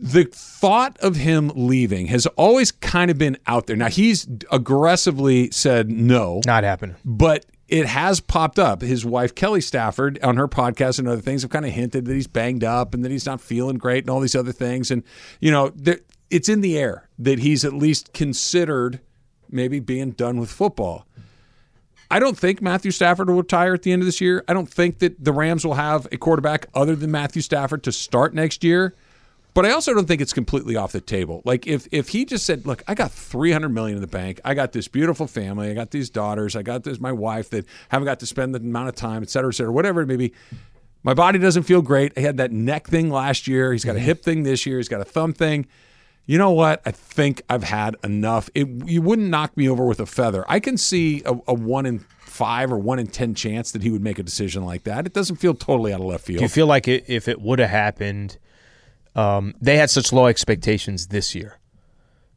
[0.00, 3.76] the thought of him leaving has always kind of been out there.
[3.76, 6.96] Now, he's aggressively said no, not happening.
[7.04, 8.82] but it has popped up.
[8.82, 12.14] His wife, Kelly Stafford, on her podcast and other things have kind of hinted that
[12.14, 14.90] he's banged up and that he's not feeling great and all these other things.
[14.90, 15.04] And,
[15.38, 19.00] you know, there, it's in the air that he's at least considered
[19.50, 21.06] maybe being done with football.
[22.10, 24.42] I don't think Matthew Stafford will retire at the end of this year.
[24.48, 27.92] I don't think that the Rams will have a quarterback other than Matthew Stafford to
[27.92, 28.94] start next year.
[29.52, 31.42] But I also don't think it's completely off the table.
[31.44, 34.40] Like if if he just said, "Look, I got 300 million in the bank.
[34.44, 35.70] I got this beautiful family.
[35.70, 36.54] I got these daughters.
[36.54, 39.30] I got this my wife that haven't got to spend the amount of time, et
[39.30, 40.32] cetera, et cetera, whatever it may be."
[41.02, 42.12] My body doesn't feel great.
[42.16, 43.72] I had that neck thing last year.
[43.72, 44.06] He's got a mm-hmm.
[44.06, 44.76] hip thing this year.
[44.76, 45.66] He's got a thumb thing.
[46.26, 46.82] You know what?
[46.84, 48.50] I think I've had enough.
[48.54, 50.44] It, you wouldn't knock me over with a feather.
[50.46, 53.90] I can see a, a one in five or one in ten chance that he
[53.90, 55.06] would make a decision like that.
[55.06, 57.58] It doesn't feel totally out of left Do you feel like it, if it would
[57.58, 58.36] have happened,
[59.16, 61.58] um, they had such low expectations this year?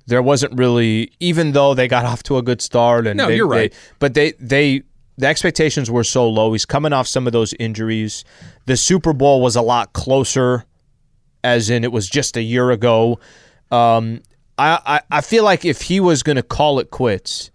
[0.05, 3.37] There wasn't really, even though they got off to a good start, and No, they-
[3.37, 3.71] you're right.
[3.71, 4.83] they- but they they
[5.17, 6.51] the expectations were so low.
[6.53, 8.25] He's coming off some of those injuries.
[8.65, 10.65] The Super Bowl was a lot closer,
[11.43, 13.19] as in it was just a year ago.
[13.71, 14.21] Um,
[14.57, 17.51] I, I I feel like if he was going to call it quits,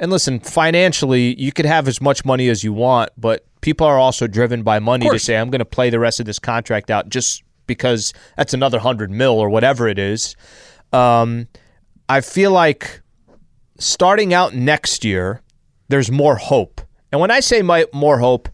[0.00, 3.98] and listen, financially, you could have as much money as you want, but people are
[3.98, 6.90] also driven by money to say, I'm going to play the rest of this contract
[6.90, 7.42] out just
[7.72, 10.36] because that's another hundred mil or whatever it is.
[10.92, 11.48] Um,
[12.08, 13.00] I feel like
[13.78, 15.42] starting out next year,
[15.88, 16.80] there's more hope.
[17.10, 18.48] And when I say my, more hope,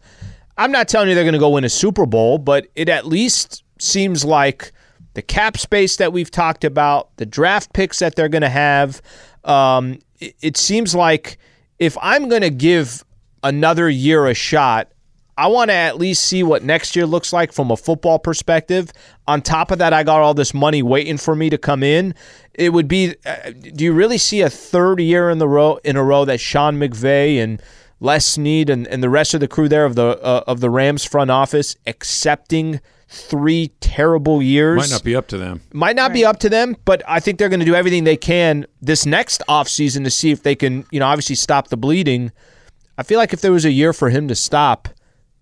[0.57, 3.05] I'm not telling you they're going to go win a Super Bowl, but it at
[3.05, 4.71] least seems like
[5.13, 9.01] the cap space that we've talked about, the draft picks that they're going to have,
[9.45, 11.37] um, it, it seems like
[11.79, 13.05] if I'm going to give
[13.43, 14.91] another year a shot,
[15.39, 18.91] I want to at least see what next year looks like from a football perspective.
[19.25, 22.13] On top of that, I got all this money waiting for me to come in.
[22.55, 23.15] It would be.
[23.25, 26.41] Uh, do you really see a third year in the row in a row that
[26.41, 27.61] Sean McVay and
[28.01, 30.69] Les Snead and, and the rest of the crew there of the uh, of the
[30.69, 34.75] Rams front office accepting three terrible years?
[34.75, 35.61] Might not be up to them.
[35.71, 38.17] Might not be up to them, but I think they're going to do everything they
[38.17, 42.33] can this next offseason to see if they can, you know, obviously stop the bleeding.
[42.97, 44.89] I feel like if there was a year for him to stop,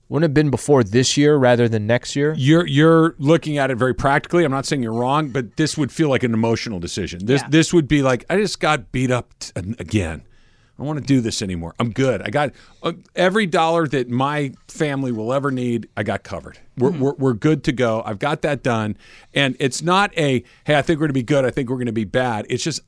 [0.09, 2.33] wouldn't it have been before this year rather than next year?
[2.37, 4.43] You're you're looking at it very practically.
[4.45, 7.25] I'm not saying you're wrong, but this would feel like an emotional decision.
[7.25, 7.47] This Yeah.
[7.49, 10.21] this would be like I just got beat up t- again.
[10.25, 11.73] I don't want to do this anymore.
[11.79, 12.21] I'm good.
[12.21, 12.51] I got
[12.83, 15.89] uh, every dollar that my family will ever need.
[15.97, 16.59] I got covered.
[16.77, 18.03] We're, we're, we're good to go.
[18.05, 18.95] I've got that done.
[19.33, 21.45] And it's not a hey, I think we're going to be good.
[21.45, 22.45] I think we're going to be bad.
[22.47, 22.81] It's just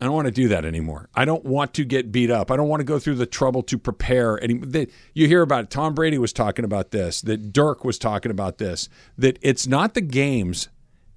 [0.00, 1.08] I don't want to do that anymore.
[1.14, 2.50] I don't want to get beat up.
[2.50, 4.42] I don't want to go through the trouble to prepare.
[4.42, 5.70] Any, they, you hear about it.
[5.70, 7.20] Tom Brady was talking about this.
[7.22, 8.88] That Dirk was talking about this.
[9.16, 10.68] That it's not the games.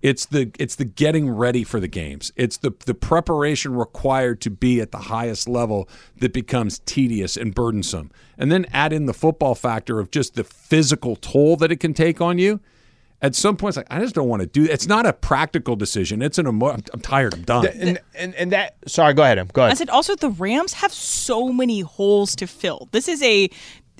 [0.03, 2.31] It's the it's the getting ready for the games.
[2.35, 7.53] It's the the preparation required to be at the highest level that becomes tedious and
[7.55, 8.11] burdensome.
[8.37, 11.95] And then add in the football factor of just the physical toll that it can
[11.95, 12.59] take on you.
[13.21, 14.65] At some point, it's like I just don't want to do.
[14.65, 16.21] It's not a practical decision.
[16.21, 17.33] It's an emo- I'm, I'm tired.
[17.33, 17.65] I'm done.
[17.67, 18.75] And, and and that.
[18.85, 19.49] Sorry, go ahead, Em.
[19.51, 19.71] Go ahead.
[19.71, 22.89] I said also the Rams have so many holes to fill.
[22.91, 23.49] This is a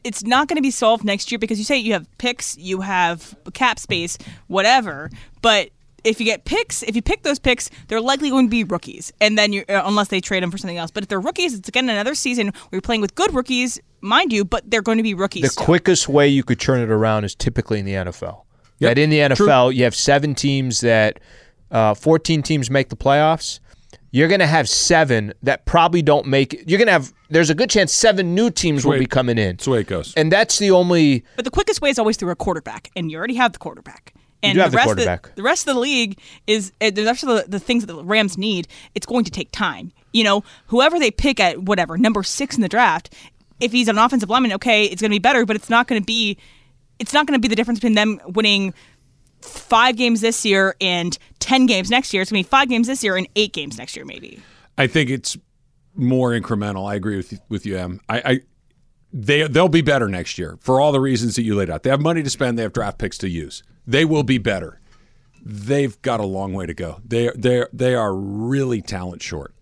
[0.04, 2.82] it's not going to be solved next year because you say you have picks, you
[2.82, 5.10] have cap space, whatever,
[5.42, 5.72] but
[6.04, 9.12] if you get picks, if you pick those picks, they're likely going to be rookies,
[9.20, 10.92] and then you uh, unless they trade them for something else.
[10.92, 14.32] But if they're rookies, it's again another season where you're playing with good rookies, mind
[14.32, 15.44] you, but they're going to be rookies.
[15.44, 15.66] the still.
[15.66, 18.44] quickest way you could turn it around is typically in the NFL.
[18.80, 21.20] Yep, That in the NFL, you have seven teams that,
[21.72, 23.60] uh, 14 teams make the playoffs.
[24.12, 26.70] You're going to have seven that probably don't make it.
[26.70, 29.58] You're going to have, there's a good chance seven new teams will be coming in.
[29.58, 30.14] That's the way it goes.
[30.16, 33.18] And that's the only, But the quickest way is always through a quarterback, and you
[33.18, 34.14] already have the quarterback.
[34.44, 35.26] And do have the rest quarterback.
[35.26, 37.86] Of the, the rest of the league is uh, the rest of the, the things
[37.86, 38.68] that the Rams need.
[38.94, 39.92] It's going to take time.
[40.14, 43.14] You know, whoever they pick at whatever number six in the draft,
[43.60, 46.02] if he's an offensive lineman, okay, it's going to be better, but it's not going
[46.02, 46.38] to be.
[47.00, 48.74] It's not going to be the difference between them winning
[49.42, 52.22] five games this year and ten games next year.
[52.22, 54.42] It's going to be five games this year and eight games next year, maybe.
[54.78, 55.38] I think it's
[55.96, 56.90] more incremental.
[56.90, 58.00] I agree with with you, Em.
[58.08, 58.40] I, I
[59.14, 61.84] they they'll be better next year for all the reasons that you laid out.
[61.84, 62.58] They have money to spend.
[62.58, 63.64] They have draft picks to use.
[63.86, 64.80] They will be better.
[65.44, 67.02] They've got a long way to go.
[67.06, 69.54] They they they are really talent short,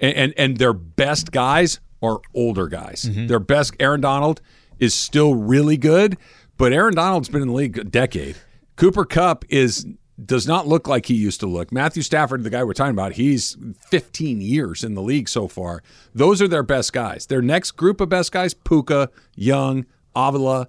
[0.00, 3.04] and and, and their best guys are older guys.
[3.04, 3.26] Mm-hmm.
[3.26, 4.40] Their best Aaron Donald
[4.78, 6.16] is still really good,
[6.56, 8.36] but Aaron Donald's been in the league a decade.
[8.76, 9.86] Cooper Kupp is
[10.24, 11.72] does not look like he used to look.
[11.72, 13.56] Matthew Stafford, the guy we're talking about, he's
[13.90, 15.82] 15 years in the league so far.
[16.14, 17.26] Those are their best guys.
[17.26, 20.68] Their next group of best guys, Puka, Young, Avila,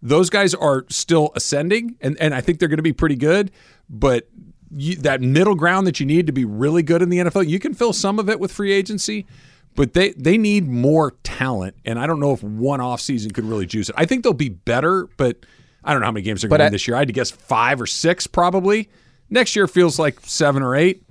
[0.00, 3.50] those guys are still ascending, and, and I think they're going to be pretty good.
[3.90, 4.28] But
[4.70, 7.58] you, that middle ground that you need to be really good in the NFL, you
[7.58, 9.26] can fill some of it with free agency,
[9.76, 11.76] but they, they need more talent.
[11.84, 13.94] And I don't know if one offseason could really juice it.
[13.98, 15.46] I think they'll be better, but
[15.84, 16.96] I don't know how many games they're going to win this year.
[16.96, 18.88] I had to guess five or six probably.
[19.30, 21.02] Next year feels like seven or eight.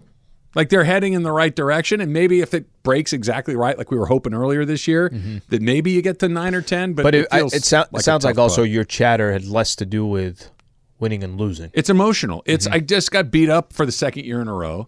[0.53, 3.91] Like they're heading in the right direction, and maybe if it breaks exactly right, like
[3.91, 5.09] we were hoping earlier this year,
[5.49, 6.93] that maybe you get to nine or ten.
[6.93, 9.76] But, but it, it, it, sou- like a sounds like also your chatter had less
[9.76, 10.49] to do with
[10.97, 11.72] winning and losing.
[11.74, 12.41] It's emotional.
[12.45, 12.74] It's Mm-hmm.
[12.76, 14.88] I just got beat up for the second year in a row.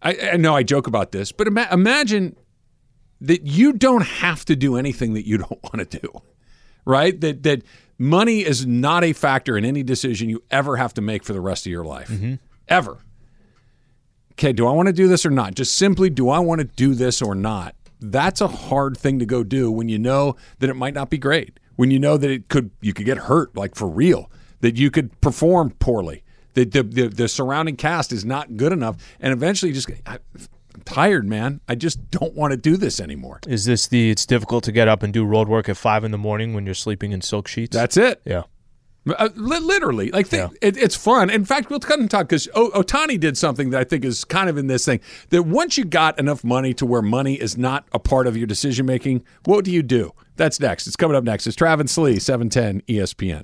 [0.00, 2.36] I, I know I joke about this, but ima- imagine
[3.26, 6.08] that you don't have to do anything that you don't want to do,
[6.84, 7.20] right?
[7.20, 7.62] That that
[7.98, 11.40] money is not a factor in any decision you ever have to make for the
[11.40, 12.34] rest of your life, Mm-hmm.
[12.68, 12.98] ever.
[14.32, 15.54] Okay, do I want to do this or not?
[15.54, 17.76] Just simply, do I want to do this or not?
[18.00, 21.18] That's a hard thing to go do when you know that it might not be
[21.18, 21.60] great.
[21.76, 24.30] When you know that it could, you could get hurt, like for real.
[24.60, 26.24] That you could perform poorly.
[26.54, 30.18] That the, the the surrounding cast is not good enough, and eventually, just I,
[30.84, 31.60] tired, man.
[31.68, 33.40] I just don't want to do this anymore.
[33.46, 36.10] Is this the it's difficult to get up and do road work at five in
[36.10, 37.76] the morning when you're sleeping in silk sheets?
[37.76, 38.20] That's it.
[38.24, 38.42] yeah.
[39.06, 41.28] Uh, li- literally, like th- it, it's fun.
[41.28, 44.24] In fact, we'll cut and talk because o- Ohtani did something that I think is
[44.24, 47.58] kind of in this thing that once you got enough money to where money is
[47.58, 50.12] not a part of your decision making, what do you do?
[50.36, 50.86] That's next.
[50.86, 51.46] It's coming up next.
[51.46, 53.42] It's Travis Slee, seven ten ESPN.